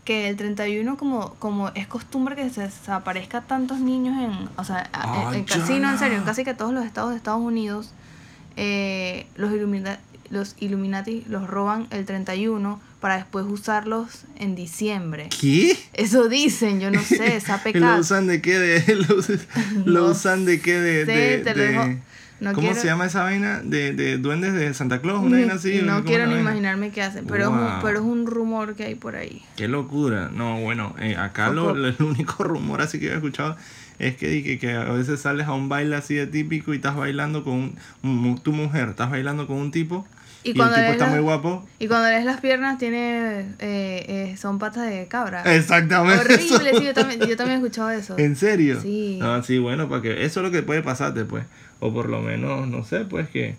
Que 0.04 0.28
el 0.28 0.36
31 0.36 0.96
como, 0.96 1.34
como 1.34 1.68
es 1.76 1.86
costumbre 1.86 2.34
que 2.34 2.50
se 2.50 2.62
desaparezca 2.62 3.42
tantos 3.42 3.78
niños 3.78 4.16
en, 4.20 4.48
o 4.56 4.64
sea, 4.64 4.90
a- 4.92 5.28
en, 5.30 5.34
en 5.36 5.42
Ah, 5.42 5.46
casi, 5.48 5.78
no, 5.78 5.90
en 5.90 5.98
serio, 5.98 6.18
en 6.18 6.24
casi 6.24 6.42
que 6.44 6.54
todos 6.54 6.72
los 6.74 6.84
estados 6.84 7.10
de 7.10 7.16
Estados 7.16 7.40
Unidos, 7.40 7.92
eh, 8.56 9.26
los, 9.36 9.52
Illumina- 9.52 10.00
los 10.30 10.56
Illuminati 10.58 11.24
los 11.28 11.46
roban 11.46 11.86
el 11.90 12.04
31 12.04 12.80
para 13.00 13.16
después 13.16 13.46
usarlos 13.48 14.24
en 14.38 14.54
diciembre. 14.56 15.28
¿Qué? 15.40 15.76
Eso 15.92 16.28
dicen, 16.28 16.80
yo 16.80 16.90
no 16.90 17.00
sé, 17.02 17.36
esa 17.36 17.56
¿Lo 17.58 17.62
pecado. 17.62 18.00
usan 18.00 18.26
de 18.26 18.42
qué? 18.42 18.58
De, 18.58 18.94
lo, 18.96 19.16
lo 19.84 20.00
No 20.00 20.06
usan 20.10 20.44
de 20.44 20.60
qué? 20.60 20.80
De, 20.80 21.06
sé, 21.06 21.12
de- 21.12 21.38
te 21.38 21.54
lo 21.54 21.62
dejo. 21.62 22.00
No 22.42 22.52
¿Cómo 22.54 22.66
quiero- 22.68 22.80
se 22.80 22.88
llama 22.88 23.06
esa 23.06 23.22
vaina? 23.22 23.60
De, 23.62 23.92
de 23.92 24.18
duendes 24.18 24.52
de 24.52 24.74
Santa 24.74 25.00
Claus, 25.00 25.22
una 25.22 25.36
vaina 25.38 25.54
así. 25.54 25.80
no 25.84 25.94
¿cómo 25.98 26.04
quiero 26.06 26.26
ni 26.26 26.34
imaginarme 26.40 26.90
qué 26.90 27.02
hacen, 27.02 27.24
pero, 27.26 27.44
es 27.44 27.48
un, 27.50 27.68
pero 27.82 27.98
es 27.98 28.04
un 28.04 28.26
rumor 28.26 28.74
que 28.74 28.84
hay 28.84 28.96
por 28.96 29.14
ahí. 29.14 29.42
Qué 29.56 29.68
locura. 29.68 30.28
No, 30.34 30.60
bueno, 30.60 30.94
eh, 30.98 31.16
acá 31.16 31.50
lo, 31.50 31.70
el 31.70 31.94
único 32.00 32.42
rumor 32.44 32.82
así 32.82 32.98
que 32.98 33.08
he 33.12 33.14
escuchado 33.14 33.56
es 34.00 34.16
que, 34.16 34.42
que, 34.42 34.58
que 34.58 34.72
a 34.72 34.84
veces 34.92 35.20
sales 35.20 35.46
a 35.46 35.52
un 35.52 35.68
baile 35.68 35.94
así 35.94 36.14
de 36.16 36.26
típico 36.26 36.72
y 36.72 36.76
estás 36.76 36.96
bailando 36.96 37.44
con 37.44 37.74
un, 38.02 38.40
tu 38.42 38.52
mujer, 38.52 38.88
estás 38.88 39.08
bailando 39.10 39.46
con 39.46 39.56
un 39.58 39.70
tipo 39.70 40.04
Y 40.42 40.48
y, 40.48 40.50
el 40.50 40.56
cuando 40.56 40.74
tipo 40.74 40.90
está 40.90 41.06
muy 41.06 41.20
guapo. 41.20 41.64
Y 41.78 41.86
cuando 41.86 42.08
lees 42.08 42.24
las 42.24 42.40
piernas, 42.40 42.78
tiene 42.78 43.40
eh, 43.60 44.04
eh, 44.08 44.36
son 44.36 44.58
patas 44.58 44.88
de 44.90 45.06
cabra. 45.06 45.42
Exactamente. 45.54 46.20
Horrible, 46.20 46.78
sí, 46.78 46.84
yo 46.86 46.94
también, 46.94 47.20
yo 47.20 47.36
también 47.36 47.60
he 47.60 47.62
escuchado 47.62 47.90
eso. 47.90 48.18
¿En 48.18 48.34
serio? 48.34 48.80
Sí. 48.80 49.20
Ah, 49.22 49.40
sí, 49.46 49.58
bueno, 49.58 49.88
para 49.88 50.02
que 50.02 50.24
eso 50.24 50.40
es 50.40 50.44
lo 50.46 50.50
que 50.50 50.62
puede 50.64 50.82
pasarte, 50.82 51.24
pues. 51.24 51.44
O 51.82 51.92
por 51.92 52.08
lo 52.08 52.22
menos, 52.22 52.68
no 52.68 52.84
sé, 52.84 53.00
pues 53.04 53.28
que, 53.28 53.56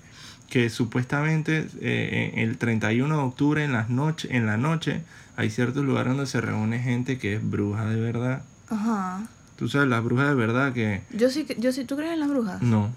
que 0.50 0.70
supuestamente 0.70 1.68
eh, 1.82 2.32
el 2.38 2.58
31 2.58 3.16
de 3.18 3.22
octubre 3.22 3.64
en 3.66 3.74
las 3.74 3.90
noches, 3.90 4.32
en 4.32 4.46
la 4.46 4.56
noche, 4.58 5.02
hay 5.36 5.50
ciertos 5.50 5.84
lugares 5.84 6.14
donde 6.14 6.26
se 6.26 6.40
reúne 6.40 6.80
gente 6.80 7.18
que 7.20 7.36
es 7.36 7.50
bruja 7.50 7.86
de 7.86 8.00
verdad. 8.00 8.44
Ajá. 8.70 9.22
Tú 9.58 9.68
sabes, 9.68 9.90
las 9.90 10.04
brujas 10.04 10.30
de 10.30 10.36
verdad 10.36 10.72
que 10.74 11.02
Yo 11.12 11.30
sí, 11.30 11.44
que- 11.44 11.56
yo 11.60 11.72
sí, 11.74 11.84
¿tú 11.84 11.96
crees 11.98 12.14
en 12.14 12.20
las 12.22 12.30
brujas? 12.30 12.62
no. 12.62 12.90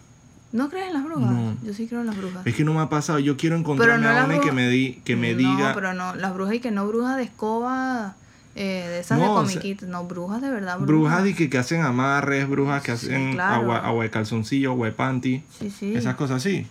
¿No 0.53 0.71
crees 0.71 0.87
en 0.87 0.93
las 0.95 1.05
brujas? 1.05 1.31
No. 1.33 1.57
Yo 1.65 1.75
sí 1.75 1.87
creo 1.89 2.01
en 2.03 2.07
las 2.07 2.17
brujas. 2.17 2.47
Es 2.47 2.55
que 2.55 2.65
no 2.65 2.73
me 2.73 2.81
ha 2.81 2.89
pasado. 2.89 3.19
Yo 3.19 3.37
quiero 3.37 3.57
encontrarme 3.57 4.05
no 4.07 4.11
a 4.11 4.25
una 4.25 4.37
y 4.37 4.41
que 4.41 4.53
me, 4.53 4.69
di, 4.71 5.03
que 5.05 5.17
me 5.17 5.33
no, 5.33 5.39
diga. 5.39 5.73
pero 5.75 5.93
no, 5.93 6.15
las 6.15 6.33
brujas 6.35 6.55
y 6.55 6.61
que 6.61 6.71
no 6.71 6.87
brujas 6.87 7.17
de 7.17 7.25
escoba, 7.25 8.15
eh, 8.57 8.87
de 8.89 9.01
esas 9.01 9.19
No, 9.19 9.25
de 9.25 9.31
o 9.31 9.35
sea, 9.47 9.55
comiquitos, 9.55 9.89
no, 9.89 10.05
brujas 10.05 10.41
de 10.43 10.51
verdad. 10.51 10.79
Brujas 10.81 11.27
y 11.27 11.35
que, 11.35 11.49
que 11.51 11.59
hacen 11.59 11.83
amarres, 11.83 12.49
brujas 12.49 12.83
que 12.83 12.97
Sí, 12.97 13.07
hacen 13.07 13.33
claro. 13.35 13.55
agua, 13.63 13.79
agua 13.79 14.03
de 14.05 14.11
calzoncillo, 14.11 14.71
agua 14.73 14.87
de 14.87 14.93
panty. 14.93 15.43
Sí, 15.59 15.71
sí. 15.71 15.95
Esas 15.95 16.15
cosas 16.17 16.39
así. 16.39 16.67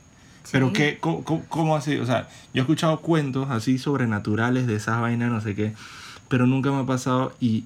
Pero 0.52 0.71
cómo- 1.00 1.24
cómo 1.50 1.76
así? 1.76 1.95
O 1.98 2.06
sea, 2.06 2.28
yo 2.54 2.60
he 2.60 2.62
escuchado 2.62 3.00
cuentos 3.02 3.50
así 3.50 3.78
sobrenaturales 3.78 4.67
de 4.67 4.76
esas 4.76 5.00
vainas, 5.02 5.32
no 5.32 5.41
sé 5.41 5.56
qué, 5.56 5.74
pero 6.28 6.45
nunca 6.45 6.71
me 6.71 6.82
ha 6.82 6.86
pasado 6.86 7.34
y, 7.39 7.65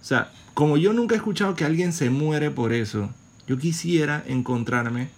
o 0.00 0.04
sea, 0.04 0.30
como 0.54 0.76
yo 0.76 0.92
nunca 0.92 1.14
he 1.14 1.18
escuchado 1.18 1.54
que 1.56 1.64
alguien 1.64 1.92
se 1.92 2.08
muere 2.10 2.50
por 2.52 2.72
eso, 2.72 3.10
yo 3.48 3.58
quisiera 3.58 4.22
encontrarme, 4.28 5.08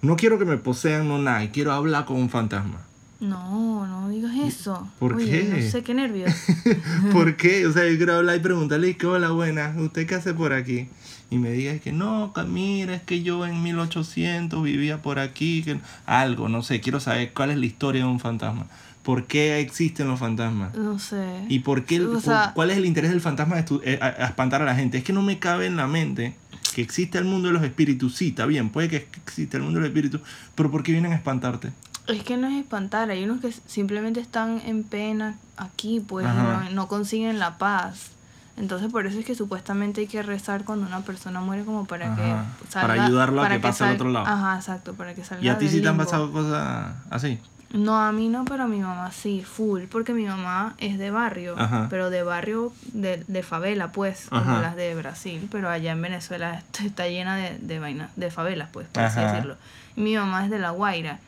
no 0.00 0.16
quiero 0.16 0.38
que 0.38 0.46
me 0.46 0.56
posean, 0.56 1.08
no 1.08 1.18
nada, 1.18 1.50
quiero 1.50 1.72
hablar 1.72 2.06
con 2.06 2.16
un 2.16 2.30
fantasma. 2.30 2.80
No, 3.20 3.86
no 3.86 4.08
digas 4.08 4.32
eso. 4.36 4.88
¿Por 4.98 5.14
Oye, 5.16 5.26
qué? 5.30 5.44
No 5.64 5.70
sé 5.70 5.82
qué 5.82 5.92
nervios. 5.94 6.32
¿Por 7.12 7.36
qué? 7.36 7.66
O 7.66 7.72
sea, 7.72 7.86
yo 7.88 7.96
quiero 7.98 8.14
hablar 8.14 8.36
y 8.36 8.40
preguntarle, 8.40 8.96
¿qué 8.96 9.06
hola, 9.06 9.30
buena? 9.30 9.74
¿Usted 9.78 10.06
qué 10.06 10.14
hace 10.14 10.32
por 10.32 10.52
aquí? 10.54 10.88
Y 11.30 11.36
me 11.38 11.50
diga 11.52 11.78
que 11.78 11.92
no, 11.92 12.32
mira, 12.48 12.94
es 12.94 13.02
que 13.02 13.22
yo 13.22 13.46
en 13.46 13.62
1800 13.62 14.62
vivía 14.62 15.02
por 15.02 15.18
aquí, 15.18 15.62
que 15.62 15.78
algo, 16.06 16.48
no 16.48 16.62
sé, 16.62 16.80
quiero 16.80 16.98
saber 16.98 17.32
cuál 17.32 17.50
es 17.50 17.58
la 17.58 17.66
historia 17.66 18.02
de 18.04 18.08
un 18.08 18.20
fantasma. 18.20 18.66
¿Por 19.02 19.26
qué 19.26 19.60
existen 19.60 20.08
los 20.08 20.18
fantasmas? 20.18 20.74
No 20.74 20.98
sé. 20.98 21.44
¿Y 21.48 21.60
por 21.60 21.84
qué, 21.84 22.00
O 22.00 22.20
sea- 22.20 22.52
cuál 22.54 22.70
es 22.70 22.78
el 22.78 22.86
interés 22.86 23.10
del 23.10 23.20
fantasma 23.20 23.56
de 23.60 23.64
eh, 23.84 23.98
a, 24.02 24.06
a 24.06 24.26
espantar 24.26 24.62
a 24.62 24.64
la 24.64 24.74
gente? 24.74 24.98
Es 24.98 25.04
que 25.04 25.12
no 25.12 25.22
me 25.22 25.38
cabe 25.38 25.66
en 25.66 25.76
la 25.76 25.86
mente 25.86 26.34
que 26.74 26.82
existe 26.82 27.18
el 27.18 27.24
mundo 27.24 27.48
de 27.48 27.54
los 27.54 27.62
espíritus. 27.62 28.16
Sí, 28.16 28.28
está 28.28 28.46
bien, 28.46 28.70
puede 28.70 28.88
que 28.88 28.96
exista 29.26 29.56
el 29.56 29.62
mundo 29.62 29.78
de 29.78 29.82
los 29.82 29.88
espíritus, 29.90 30.20
pero 30.54 30.70
¿por 30.70 30.82
qué 30.82 30.92
vienen 30.92 31.12
a 31.12 31.16
espantarte? 31.16 31.70
Es 32.16 32.22
que 32.24 32.36
no 32.36 32.48
es 32.48 32.54
espantar, 32.60 33.10
hay 33.10 33.24
unos 33.24 33.40
que 33.40 33.52
simplemente 33.66 34.20
están 34.20 34.60
en 34.64 34.84
pena 34.84 35.34
aquí, 35.56 36.00
pues, 36.00 36.26
no, 36.26 36.70
no 36.70 36.88
consiguen 36.88 37.38
la 37.38 37.58
paz. 37.58 38.10
Entonces, 38.56 38.90
por 38.92 39.06
eso 39.06 39.18
es 39.18 39.24
que 39.24 39.34
supuestamente 39.34 40.02
hay 40.02 40.06
que 40.06 40.22
rezar 40.22 40.64
cuando 40.64 40.86
una 40.86 41.00
persona 41.00 41.40
muere, 41.40 41.64
como 41.64 41.86
para 41.86 42.12
Ajá. 42.12 42.44
que 42.62 42.72
Para 42.74 43.04
ayudarlo 43.04 43.42
a 43.42 43.48
que 43.48 43.58
pase 43.58 43.84
al 43.84 43.94
otro 43.94 44.10
lado. 44.10 44.26
Ajá, 44.26 44.56
exacto, 44.56 44.92
para 44.94 45.14
que 45.14 45.24
salga. 45.24 45.42
¿Y 45.44 45.48
a 45.48 45.56
ti 45.56 45.68
sí 45.68 45.80
te 45.80 45.88
han 45.88 45.96
pasado 45.96 46.30
cosas 46.30 46.92
así? 47.10 47.38
No, 47.72 47.96
a 48.00 48.10
mí 48.10 48.28
no, 48.28 48.44
pero 48.44 48.64
a 48.64 48.66
mi 48.66 48.80
mamá 48.80 49.12
sí, 49.12 49.44
full, 49.44 49.82
porque 49.84 50.12
mi 50.12 50.24
mamá 50.26 50.74
es 50.78 50.98
de 50.98 51.12
barrio, 51.12 51.54
Ajá. 51.56 51.86
pero 51.88 52.10
de 52.10 52.24
barrio 52.24 52.72
de, 52.92 53.24
de 53.28 53.42
favela, 53.44 53.92
pues, 53.92 54.26
como 54.28 54.58
las 54.60 54.74
de 54.74 54.94
Brasil, 54.96 55.48
pero 55.52 55.70
allá 55.70 55.92
en 55.92 56.02
Venezuela 56.02 56.58
est- 56.58 56.80
está 56.84 57.06
llena 57.08 57.36
de, 57.36 57.56
de 57.58 57.78
vainas, 57.78 58.10
de 58.16 58.30
favelas, 58.32 58.68
pues, 58.72 58.88
por 58.88 59.04
así 59.04 59.20
decirlo. 59.20 59.54
Mi 59.94 60.16
mamá 60.16 60.44
es 60.44 60.50
de 60.50 60.58
La 60.58 60.70
Guaira, 60.70 61.20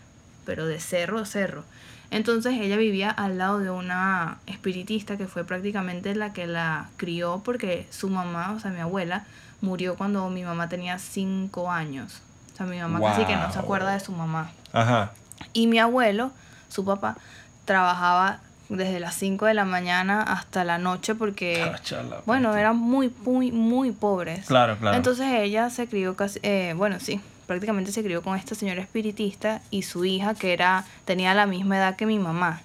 pero 0.45 0.67
de 0.67 0.81
cerro 0.81 1.19
a 1.19 1.27
cerro. 1.27 1.65
Entonces 2.11 2.55
ella 2.61 2.77
vivía 2.77 3.11
al 3.11 3.39
lado 3.39 3.59
de 3.59 3.71
una 3.71 4.39
espiritista 4.47 5.17
que 5.17 5.27
fue 5.27 5.45
prácticamente 5.45 6.15
la 6.15 6.33
que 6.33 6.47
la 6.47 6.91
crió 6.99 7.41
porque 7.45 7.87
su 7.91 8.09
mamá, 8.09 8.53
o 8.53 8.61
sea, 8.61 8.71
mi 8.71 8.81
abuela, 8.81 9.25
murió 9.63 9.97
cuando 9.97 10.29
mi 10.29 10.43
mamá 10.43 10.69
tenía 10.69 10.99
cinco 10.99 11.71
años. 11.71 12.21
O 12.53 12.57
sea, 12.57 12.67
mi 12.67 12.79
mamá 12.79 13.01
casi 13.01 13.25
que 13.25 13.35
no 13.35 13.51
se 13.51 13.59
acuerda 13.59 13.95
de 13.95 14.01
su 14.01 14.13
mamá. 14.13 14.51
Ajá. 14.73 15.13
Y 15.55 15.67
mi 15.69 15.79
abuelo, 15.79 16.33
su 16.69 16.85
papá, 16.85 17.17
trabajaba 17.65 18.41
desde 18.69 19.01
las 19.01 19.15
5 19.15 19.47
de 19.47 19.55
la 19.55 19.65
mañana 19.65 20.23
hasta 20.23 20.65
la 20.65 20.79
noche 20.79 21.15
porque, 21.15 21.71
Cachala, 21.73 22.23
bueno, 22.27 22.55
eran 22.57 22.77
muy, 22.77 23.13
muy, 23.25 23.53
muy 23.53 23.93
pobres. 23.93 24.47
Claro, 24.47 24.77
claro. 24.79 24.97
Entonces 24.97 25.27
ella 25.33 25.71
se 25.71 25.87
crió 25.87 26.17
casi, 26.17 26.41
eh, 26.43 26.75
bueno, 26.77 26.99
sí, 27.01 27.21
prácticamente 27.53 27.93
se 27.93 28.03
crió 28.03 28.23
con 28.23 28.37
esta 28.39 28.55
señora 28.55 28.81
espiritista 28.83 29.61
y 29.71 29.83
su 29.83 30.05
hija 30.05 30.35
que 30.35 30.53
era, 30.53 30.85
tenía 31.05 31.35
la 31.35 31.47
misma 31.47 31.77
edad 31.77 31.97
que 31.97 32.07
mi 32.07 32.19
mamá. 32.19 32.61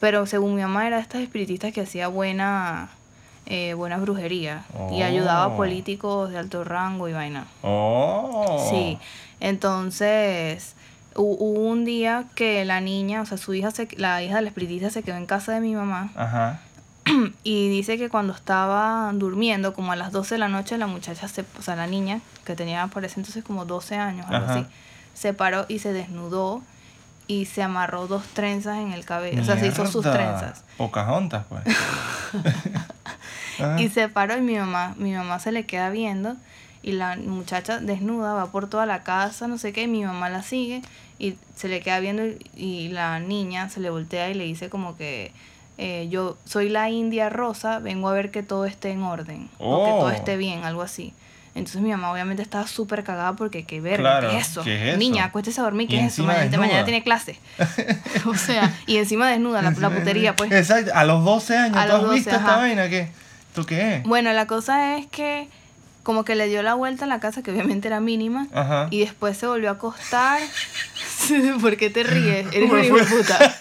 Pero 0.00 0.26
según 0.26 0.54
mi 0.54 0.62
mamá 0.62 0.86
era 0.86 0.96
de 0.96 1.02
estas 1.02 1.20
espiritistas 1.22 1.72
que 1.72 1.80
hacía 1.82 2.08
buena, 2.08 2.88
eh, 3.46 3.74
buena 3.74 3.96
brujería 3.98 4.64
y 4.92 5.02
ayudaba 5.02 5.44
a 5.44 5.48
Oh. 5.48 5.56
políticos 5.56 6.30
de 6.30 6.38
alto 6.38 6.64
rango 6.64 7.08
y 7.08 7.12
vaina. 7.12 7.46
Oh. 7.62 8.66
Sí, 8.70 8.98
entonces 9.40 10.74
hu- 11.14 11.36
hubo 11.38 11.60
un 11.70 11.84
día 11.84 12.24
que 12.34 12.64
la 12.64 12.80
niña, 12.80 13.22
o 13.22 13.26
sea, 13.26 13.38
su 13.38 13.54
hija, 13.54 13.70
se, 13.70 13.88
la 13.96 14.22
hija 14.22 14.36
de 14.36 14.42
la 14.42 14.48
espiritista 14.48 14.90
se 14.90 15.02
quedó 15.02 15.16
en 15.16 15.26
casa 15.26 15.52
de 15.52 15.60
mi 15.60 15.74
mamá 15.74 16.10
Ajá. 16.16 16.60
y 17.44 17.68
dice 17.68 17.98
que 17.98 18.08
cuando 18.08 18.32
estaba 18.32 19.10
durmiendo, 19.14 19.72
como 19.74 19.92
a 19.92 19.96
las 19.96 20.12
12 20.12 20.34
de 20.34 20.38
la 20.38 20.48
noche, 20.48 20.76
la 20.78 20.86
muchacha, 20.86 21.28
se, 21.28 21.44
o 21.58 21.62
sea, 21.62 21.76
la 21.76 21.86
niña, 21.86 22.20
que 22.44 22.54
tenía 22.54 22.86
por 22.88 23.04
ese 23.04 23.20
entonces 23.20 23.44
como 23.44 23.64
12 23.64 23.96
años, 23.96 24.26
algo 24.28 24.44
Ajá. 24.44 24.54
así, 24.54 24.66
se 25.14 25.32
paró 25.32 25.66
y 25.68 25.78
se 25.78 25.92
desnudó 25.92 26.62
y 27.28 27.46
se 27.46 27.62
amarró 27.62 28.06
dos 28.06 28.24
trenzas 28.34 28.78
en 28.78 28.92
el 28.92 29.04
cabello. 29.04 29.42
O 29.42 29.44
sea, 29.44 29.58
se 29.58 29.66
hizo 29.66 29.86
sus 29.86 30.02
trenzas. 30.02 30.62
Pocahontas, 30.76 31.44
pues. 31.48 31.62
Y 33.78 33.88
se 33.88 34.10
paró 34.10 34.36
y 34.36 34.42
mi 34.42 34.54
mamá, 34.56 34.94
mi 34.98 35.12
mamá 35.12 35.38
se 35.38 35.50
le 35.50 35.64
queda 35.64 35.88
viendo 35.88 36.36
y 36.82 36.92
la 36.92 37.16
muchacha 37.16 37.78
desnuda 37.80 38.34
va 38.34 38.52
por 38.52 38.68
toda 38.68 38.84
la 38.84 39.02
casa, 39.02 39.48
no 39.48 39.56
sé 39.56 39.72
qué, 39.72 39.84
y 39.84 39.88
mi 39.88 40.04
mamá 40.04 40.28
la 40.28 40.42
sigue 40.42 40.82
y 41.18 41.38
se 41.54 41.68
le 41.68 41.80
queda 41.80 42.00
viendo 42.00 42.26
y, 42.26 42.38
y 42.54 42.88
la 42.88 43.18
niña 43.18 43.70
se 43.70 43.80
le 43.80 43.88
voltea 43.88 44.28
y 44.28 44.34
le 44.34 44.44
dice 44.44 44.68
como 44.68 44.96
que 44.98 45.32
eh, 45.78 46.06
yo 46.10 46.36
soy 46.44 46.68
la 46.68 46.88
India 46.90 47.28
Rosa, 47.28 47.78
vengo 47.78 48.08
a 48.08 48.12
ver 48.12 48.30
que 48.30 48.42
todo 48.42 48.64
esté 48.64 48.90
en 48.90 49.02
orden 49.02 49.48
o 49.58 49.84
que 49.84 49.90
todo 49.90 50.04
Oh. 50.06 50.10
esté 50.10 50.36
bien, 50.36 50.64
algo 50.64 50.82
así. 50.82 51.12
Entonces 51.54 51.80
mi 51.80 51.88
mamá 51.90 52.12
obviamente 52.12 52.42
estaba 52.42 52.66
súper 52.66 53.02
cagada 53.02 53.32
porque 53.32 53.64
qué 53.64 53.80
Claro, 53.80 54.28
¿qué 54.30 54.36
es 54.38 54.48
eso? 54.48 54.62
¿qué 54.62 54.74
es 54.82 54.88
eso? 54.90 54.98
Niña, 54.98 55.24
acuéstese 55.24 55.60
a 55.60 55.64
dormir, 55.64 55.88
¿qué 55.88 55.96
Y 55.96 55.98
es 56.00 56.12
eso? 56.12 56.22
Mañana, 56.24 56.42
desnuda. 56.44 56.60
mañana 56.66 56.84
tiene 56.84 57.02
clase. 57.02 57.38
o 58.26 58.34
sea, 58.34 58.74
y 58.86 58.98
encima 58.98 59.28
desnuda, 59.30 59.62
la, 59.62 59.70
la 59.70 59.90
putería, 59.90 60.36
pues. 60.36 60.52
Exacto, 60.52 60.90
a 60.94 61.04
los 61.04 61.24
12 61.24 61.56
años, 61.56 61.76
A 61.78 61.82
¿tú 61.86 61.88
los 61.92 61.96
has 61.96 62.02
12, 62.02 62.14
visto 62.16 62.30
esta 62.36 62.56
vaina? 62.56 62.88
¿Qué? 62.90 63.08
¿Tú 63.54 63.64
qué 63.64 63.96
es? 63.96 64.02
Bueno, 64.02 64.32
la 64.34 64.46
cosa 64.46 64.98
es 64.98 65.06
que 65.06 65.48
como 66.02 66.24
que 66.26 66.34
le 66.36 66.46
dio 66.46 66.62
la 66.62 66.74
vuelta 66.74 67.06
a 67.06 67.08
la 67.08 67.20
casa, 67.20 67.42
que 67.42 67.50
obviamente 67.50 67.88
era 67.88 68.00
mínima, 68.00 68.46
Ajá. 68.54 68.88
y 68.90 69.00
después 69.00 69.36
se 69.38 69.46
volvió 69.46 69.70
a 69.70 69.72
acostar. 69.72 70.40
¿Por 71.60 71.76
qué 71.78 71.88
te 71.90 72.02
ríes? 72.02 72.46
Eres 72.52 72.70
un 72.70 72.84
hijo 72.84 72.96
de 72.98 73.04
fue- 73.04 73.18
puta. 73.18 73.56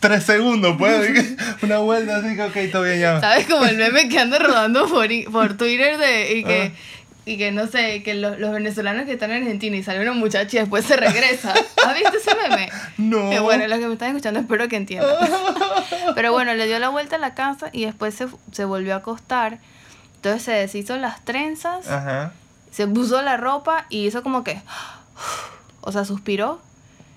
Tres 0.00 0.24
segundos, 0.24 0.76
pues. 0.78 1.34
Una 1.62 1.78
vuelta 1.78 2.16
así 2.16 2.36
que, 2.36 2.42
ok, 2.42 2.72
todo 2.72 2.82
bien 2.82 3.00
ya. 3.00 3.20
¿Sabes? 3.20 3.46
Como 3.46 3.64
el 3.64 3.76
meme 3.76 4.08
que 4.08 4.18
anda 4.18 4.38
rodando 4.38 4.88
por, 4.88 5.08
por 5.30 5.56
Twitter 5.56 5.98
de, 5.98 6.36
y 6.36 6.44
que... 6.44 6.72
Ah. 6.74 6.96
Y 7.26 7.36
que 7.36 7.52
no 7.52 7.66
sé, 7.68 8.02
que 8.02 8.14
los, 8.14 8.40
los 8.40 8.50
venezolanos 8.50 9.04
que 9.04 9.12
están 9.12 9.30
en 9.30 9.42
Argentina 9.42 9.76
y 9.76 9.82
sale 9.82 10.00
una 10.00 10.14
muchacha 10.14 10.56
y 10.56 10.60
después 10.60 10.84
se 10.84 10.96
regresa. 10.96 11.52
¿Has 11.52 11.94
visto 11.94 12.16
ese 12.16 12.34
meme? 12.34 12.70
No. 12.96 13.30
Que 13.30 13.38
bueno, 13.38 13.68
los 13.68 13.78
que 13.78 13.86
me 13.86 13.92
están 13.92 14.08
escuchando 14.08 14.40
espero 14.40 14.66
que 14.68 14.76
entiendan. 14.76 15.14
Pero 16.14 16.32
bueno, 16.32 16.54
le 16.54 16.66
dio 16.66 16.78
la 16.78 16.88
vuelta 16.88 17.16
a 17.16 17.18
la 17.18 17.34
casa 17.34 17.68
y 17.72 17.84
después 17.84 18.14
se, 18.14 18.26
se 18.50 18.64
volvió 18.64 18.94
a 18.94 18.96
acostar. 18.96 19.58
Entonces 20.16 20.42
se 20.42 20.52
deshizo 20.52 20.96
las 20.96 21.24
trenzas, 21.24 21.88
Ajá. 21.88 22.32
se 22.72 22.88
puso 22.88 23.20
la 23.22 23.36
ropa 23.36 23.86
y 23.90 24.06
hizo 24.06 24.22
como 24.22 24.42
que... 24.42 24.60
O 25.82 25.92
sea, 25.92 26.04
suspiró. 26.04 26.60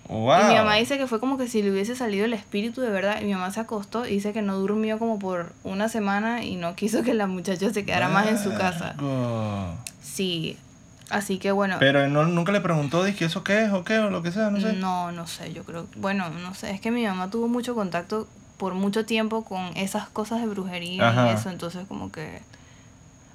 Wow. 0.10 0.42
Y 0.42 0.44
mi 0.50 0.56
mamá 0.56 0.76
dice 0.76 0.98
que 0.98 1.08
fue 1.08 1.20
como 1.20 1.38
que 1.38 1.48
si 1.48 1.64
le 1.64 1.72
hubiese 1.72 1.96
salido 1.96 2.26
el 2.26 2.34
espíritu 2.34 2.82
de 2.82 2.90
verdad. 2.90 3.22
Y 3.22 3.26
mi 3.26 3.34
mamá 3.34 3.52
se 3.52 3.60
acostó 3.60 4.06
y 4.06 4.12
dice 4.12 4.34
que 4.34 4.42
no 4.42 4.58
durmió 4.58 5.00
como 5.00 5.18
por 5.20 5.54
una 5.64 5.90
semana 5.90 6.44
y 6.44 6.56
no 6.56 6.76
quiso 6.76 7.04
que 7.04 7.14
la 7.14 7.28
muchacha 7.28 7.72
se 7.72 7.86
quedara 7.86 8.10
más 8.10 8.28
en 8.28 8.38
su 8.38 8.54
casa. 8.54 8.96
Sí. 10.02 10.58
Así 11.10 11.38
que 11.38 11.52
bueno. 11.52 11.78
Pero 11.80 12.08
no, 12.08 12.26
nunca 12.26 12.52
le 12.52 12.62
preguntó, 12.62 13.04
dije, 13.04 13.26
¿eso 13.26 13.44
qué 13.44 13.66
es 13.66 13.72
o 13.72 13.84
qué? 13.84 14.00
O 14.00 14.10
lo 14.10 14.24
que 14.24 14.32
sea, 14.32 14.50
no 14.50 14.60
sé. 14.60 14.74
No, 14.74 15.12
no 15.12 15.28
sé, 15.28 15.54
yo 15.54 15.64
creo. 15.64 15.86
Bueno, 15.96 16.30
no 16.30 16.54
sé, 16.54 16.72
es 16.72 16.82
que 16.82 16.92
mi 16.92 17.06
mamá 17.06 17.30
tuvo 17.30 17.48
mucho 17.48 17.76
contacto 17.76 18.28
por 18.58 18.74
mucho 18.74 19.06
tiempo 19.06 19.44
con 19.44 19.76
esas 19.76 20.08
cosas 20.08 20.42
de 20.42 20.48
brujería 20.48 21.10
Ajá. 21.10 21.32
y 21.32 21.36
eso, 21.36 21.50
entonces 21.50 21.86
como 21.88 22.12
que 22.12 22.42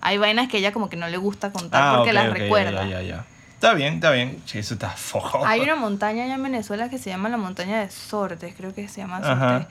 hay 0.00 0.18
vainas 0.18 0.48
que 0.48 0.58
ella 0.58 0.72
como 0.72 0.88
que 0.88 0.96
no 0.96 1.08
le 1.08 1.16
gusta 1.18 1.52
contar 1.52 1.82
Ah, 1.82 1.96
porque 1.96 2.12
las 2.12 2.28
ok, 2.28 2.36
ya, 2.36 2.42
recuerda. 2.42 2.84
Ya, 2.84 3.00
ya, 3.00 3.02
ya. 3.02 3.24
Está 3.58 3.74
bien, 3.74 3.94
está 3.94 4.12
bien. 4.12 4.40
Che, 4.46 4.60
eso 4.60 4.74
está 4.74 4.90
fojo. 4.90 5.44
Hay 5.44 5.60
una 5.60 5.74
montaña 5.74 6.24
allá 6.24 6.34
en 6.36 6.42
Venezuela 6.44 6.88
que 6.88 6.98
se 6.98 7.10
llama 7.10 7.28
la 7.28 7.36
montaña 7.38 7.80
de 7.80 7.90
Sortes, 7.90 8.54
creo 8.56 8.72
que 8.72 8.86
se 8.88 9.00
llama. 9.00 9.20
Sortes, 9.22 9.66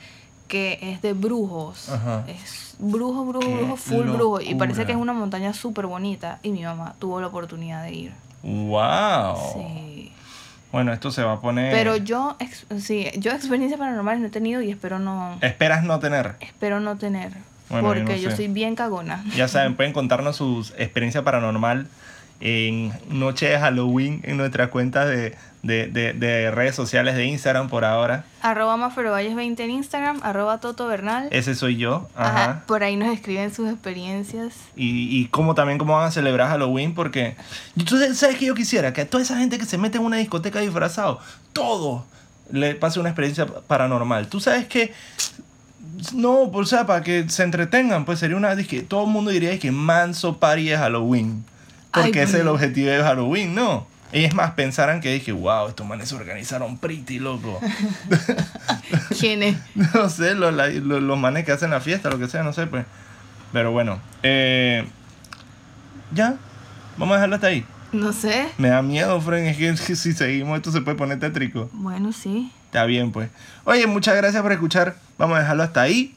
que 0.49 0.77
es 0.81 1.01
de 1.01 1.13
brujos. 1.13 1.89
Ajá. 1.89 2.23
Es 2.27 2.75
brujo, 2.79 3.23
brujo, 3.25 3.47
Qué 3.47 3.55
brujo, 3.55 3.77
full 3.77 4.05
brujo. 4.07 4.41
Y 4.41 4.55
parece 4.55 4.79
locura. 4.81 4.85
que 4.87 4.91
es 4.91 4.97
una 4.97 5.13
montaña 5.13 5.53
súper 5.53 5.85
bonita 5.87 6.39
y 6.43 6.51
mi 6.51 6.63
mamá 6.63 6.95
tuvo 6.99 7.21
la 7.21 7.27
oportunidad 7.27 7.83
de 7.83 7.93
ir. 7.93 8.11
Wow. 8.43 9.37
Sí. 9.53 10.11
Bueno, 10.71 10.91
esto 10.91 11.11
se 11.11 11.23
va 11.23 11.33
a 11.33 11.39
poner. 11.39 11.71
Pero 11.73 11.95
yo, 11.95 12.35
ex- 12.39 12.65
sí, 12.83 13.07
yo 13.17 13.31
experiencias 13.31 13.79
paranormales 13.79 14.19
no 14.19 14.27
he 14.27 14.31
tenido 14.31 14.61
y 14.61 14.69
espero 14.69 14.99
no, 14.99 15.37
Esperas 15.41 15.83
no 15.83 15.99
tener. 15.99 16.35
espero 16.41 16.79
no 16.81 16.97
tener. 16.97 17.31
Bueno, 17.69 17.93
yo 17.93 17.99
porque 18.05 18.21
yo 18.21 18.29
sé. 18.31 18.35
soy 18.37 18.47
bien 18.49 18.75
cagona. 18.75 19.23
Ya 19.35 19.47
saben, 19.47 19.75
pueden 19.75 19.93
contarnos 19.93 20.35
su 20.35 20.69
experiencia 20.77 21.23
paranormal 21.23 21.87
en 22.39 22.93
Noche 23.09 23.47
de 23.47 23.59
Halloween 23.59 24.21
en 24.23 24.37
nuestra 24.37 24.69
cuenta 24.69 25.05
de, 25.05 25.35
de, 25.63 25.87
de, 25.87 26.13
de 26.13 26.51
redes 26.51 26.75
sociales 26.75 27.15
de 27.15 27.25
Instagram 27.25 27.69
por 27.69 27.83
ahora. 27.83 28.25
Arroba 28.41 28.77
Maferovalles20 28.77 29.59
en 29.59 29.71
Instagram, 29.71 30.19
arroba 30.23 30.59
Toto 30.59 30.87
Bernal. 30.87 31.27
Ese 31.31 31.55
soy 31.55 31.77
yo. 31.77 32.07
Ajá. 32.15 32.43
Ajá, 32.43 32.63
Por 32.67 32.83
ahí 32.83 32.95
nos 32.95 33.13
escriben 33.13 33.53
sus 33.53 33.69
experiencias. 33.69 34.53
Y, 34.75 35.19
y 35.19 35.27
cómo 35.27 35.55
también 35.55 35.77
cómo 35.77 35.95
van 35.95 36.07
a 36.07 36.11
celebrar 36.11 36.49
Halloween, 36.49 36.93
porque 36.93 37.35
tú 37.85 37.97
sabes 38.13 38.37
que 38.37 38.45
yo 38.45 38.55
quisiera 38.55 38.93
que 38.93 39.01
a 39.01 39.09
toda 39.09 39.23
esa 39.23 39.37
gente 39.37 39.57
que 39.57 39.65
se 39.65 39.77
mete 39.77 39.97
en 39.97 40.03
una 40.03 40.17
discoteca 40.17 40.59
disfrazado, 40.59 41.19
todo 41.53 42.05
le 42.51 42.75
pase 42.75 42.99
una 42.99 43.09
experiencia 43.09 43.45
paranormal. 43.45 44.27
Tú 44.27 44.39
sabes 44.39 44.67
que 44.67 44.93
no, 46.13 46.43
o 46.43 46.65
sea, 46.65 46.85
para 46.85 47.01
que 47.01 47.27
se 47.29 47.43
entretengan, 47.43 48.05
pues 48.05 48.19
sería 48.19 48.37
una 48.37 48.55
que 48.55 48.81
todo 48.81 49.05
el 49.05 49.11
mundo 49.11 49.31
diría 49.31 49.57
que 49.59 49.71
manso 49.71 50.37
party 50.37 50.69
de 50.69 50.77
Halloween, 50.77 51.43
porque 52.01 52.19
Ay, 52.19 52.25
ese 52.25 52.37
es 52.37 52.41
el 52.41 52.47
objetivo 52.47 52.89
de 52.89 53.03
Halloween, 53.03 53.55
no. 53.55 53.87
Y 54.13 54.23
es 54.23 54.33
más, 54.33 54.51
pensaran 54.51 55.01
que 55.01 55.11
dije, 55.11 55.33
wow, 55.33 55.67
estos 55.67 55.85
manes 55.85 56.09
se 56.09 56.15
organizaron 56.15 56.77
pretty, 56.77 57.19
loco. 57.19 57.59
¿Quién 59.19 59.43
es? 59.43 59.57
No 59.93 60.09
sé, 60.09 60.33
los, 60.33 60.53
los, 60.53 61.01
los 61.01 61.17
manes 61.17 61.45
que 61.45 61.51
hacen 61.51 61.71
la 61.71 61.81
fiesta, 61.81 62.09
lo 62.09 62.17
que 62.17 62.27
sea, 62.27 62.43
no 62.43 62.53
sé, 62.53 62.67
pues. 62.67 62.85
Pero 63.51 63.71
bueno, 63.71 63.99
eh, 64.23 64.85
ya, 66.13 66.35
vamos 66.97 67.13
a 67.13 67.17
dejarlo 67.17 67.35
hasta 67.35 67.47
ahí. 67.47 67.65
No 67.91 68.11
sé. 68.13 68.49
Me 68.57 68.69
da 68.69 68.81
miedo, 68.81 69.19
Fren, 69.21 69.45
es 69.45 69.57
que, 69.57 69.69
es 69.69 69.81
que 69.87 69.95
si 69.95 70.13
seguimos 70.13 70.57
esto 70.57 70.71
se 70.71 70.81
puede 70.81 70.97
poner 70.97 71.19
tétrico. 71.19 71.69
Bueno, 71.73 72.11
sí. 72.11 72.51
Está 72.65 72.85
bien, 72.85 73.11
pues. 73.11 73.29
Oye, 73.63 73.87
muchas 73.87 74.15
gracias 74.15 74.41
por 74.41 74.51
escuchar. 74.51 74.95
Vamos 75.17 75.37
a 75.37 75.41
dejarlo 75.41 75.63
hasta 75.63 75.81
ahí. 75.81 76.16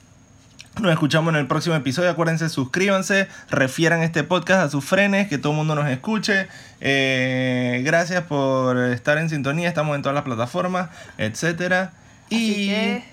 Nos 0.79 0.93
escuchamos 0.93 1.35
en 1.35 1.41
el 1.41 1.47
próximo 1.47 1.75
episodio. 1.75 2.11
Acuérdense, 2.11 2.49
suscríbanse, 2.49 3.29
refieran 3.51 4.03
este 4.03 4.23
podcast 4.23 4.63
a 4.63 4.71
sus 4.71 4.85
frenes, 4.85 5.29
que 5.29 5.37
todo 5.37 5.53
el 5.53 5.59
mundo 5.59 5.75
nos 5.75 5.89
escuche. 5.89 6.49
Eh, 6.81 7.83
gracias 7.85 8.23
por 8.25 8.79
estar 8.79 9.19
en 9.19 9.29
sintonía. 9.29 9.69
Estamos 9.69 9.97
en 9.97 10.03
todas 10.03 10.15
las 10.15 10.25
plataformas, 10.25 10.89
etcétera. 11.19 11.93
Y 12.31 12.69
que, 12.69 13.05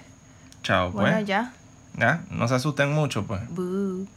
chao, 0.63 0.91
pues. 0.91 1.11
bueno, 1.11 1.19
ya. 1.21 1.51
No 2.29 2.47
se 2.47 2.55
asusten 2.55 2.93
mucho, 2.93 3.25
pues. 3.25 3.41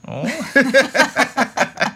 Oh. 0.06 0.26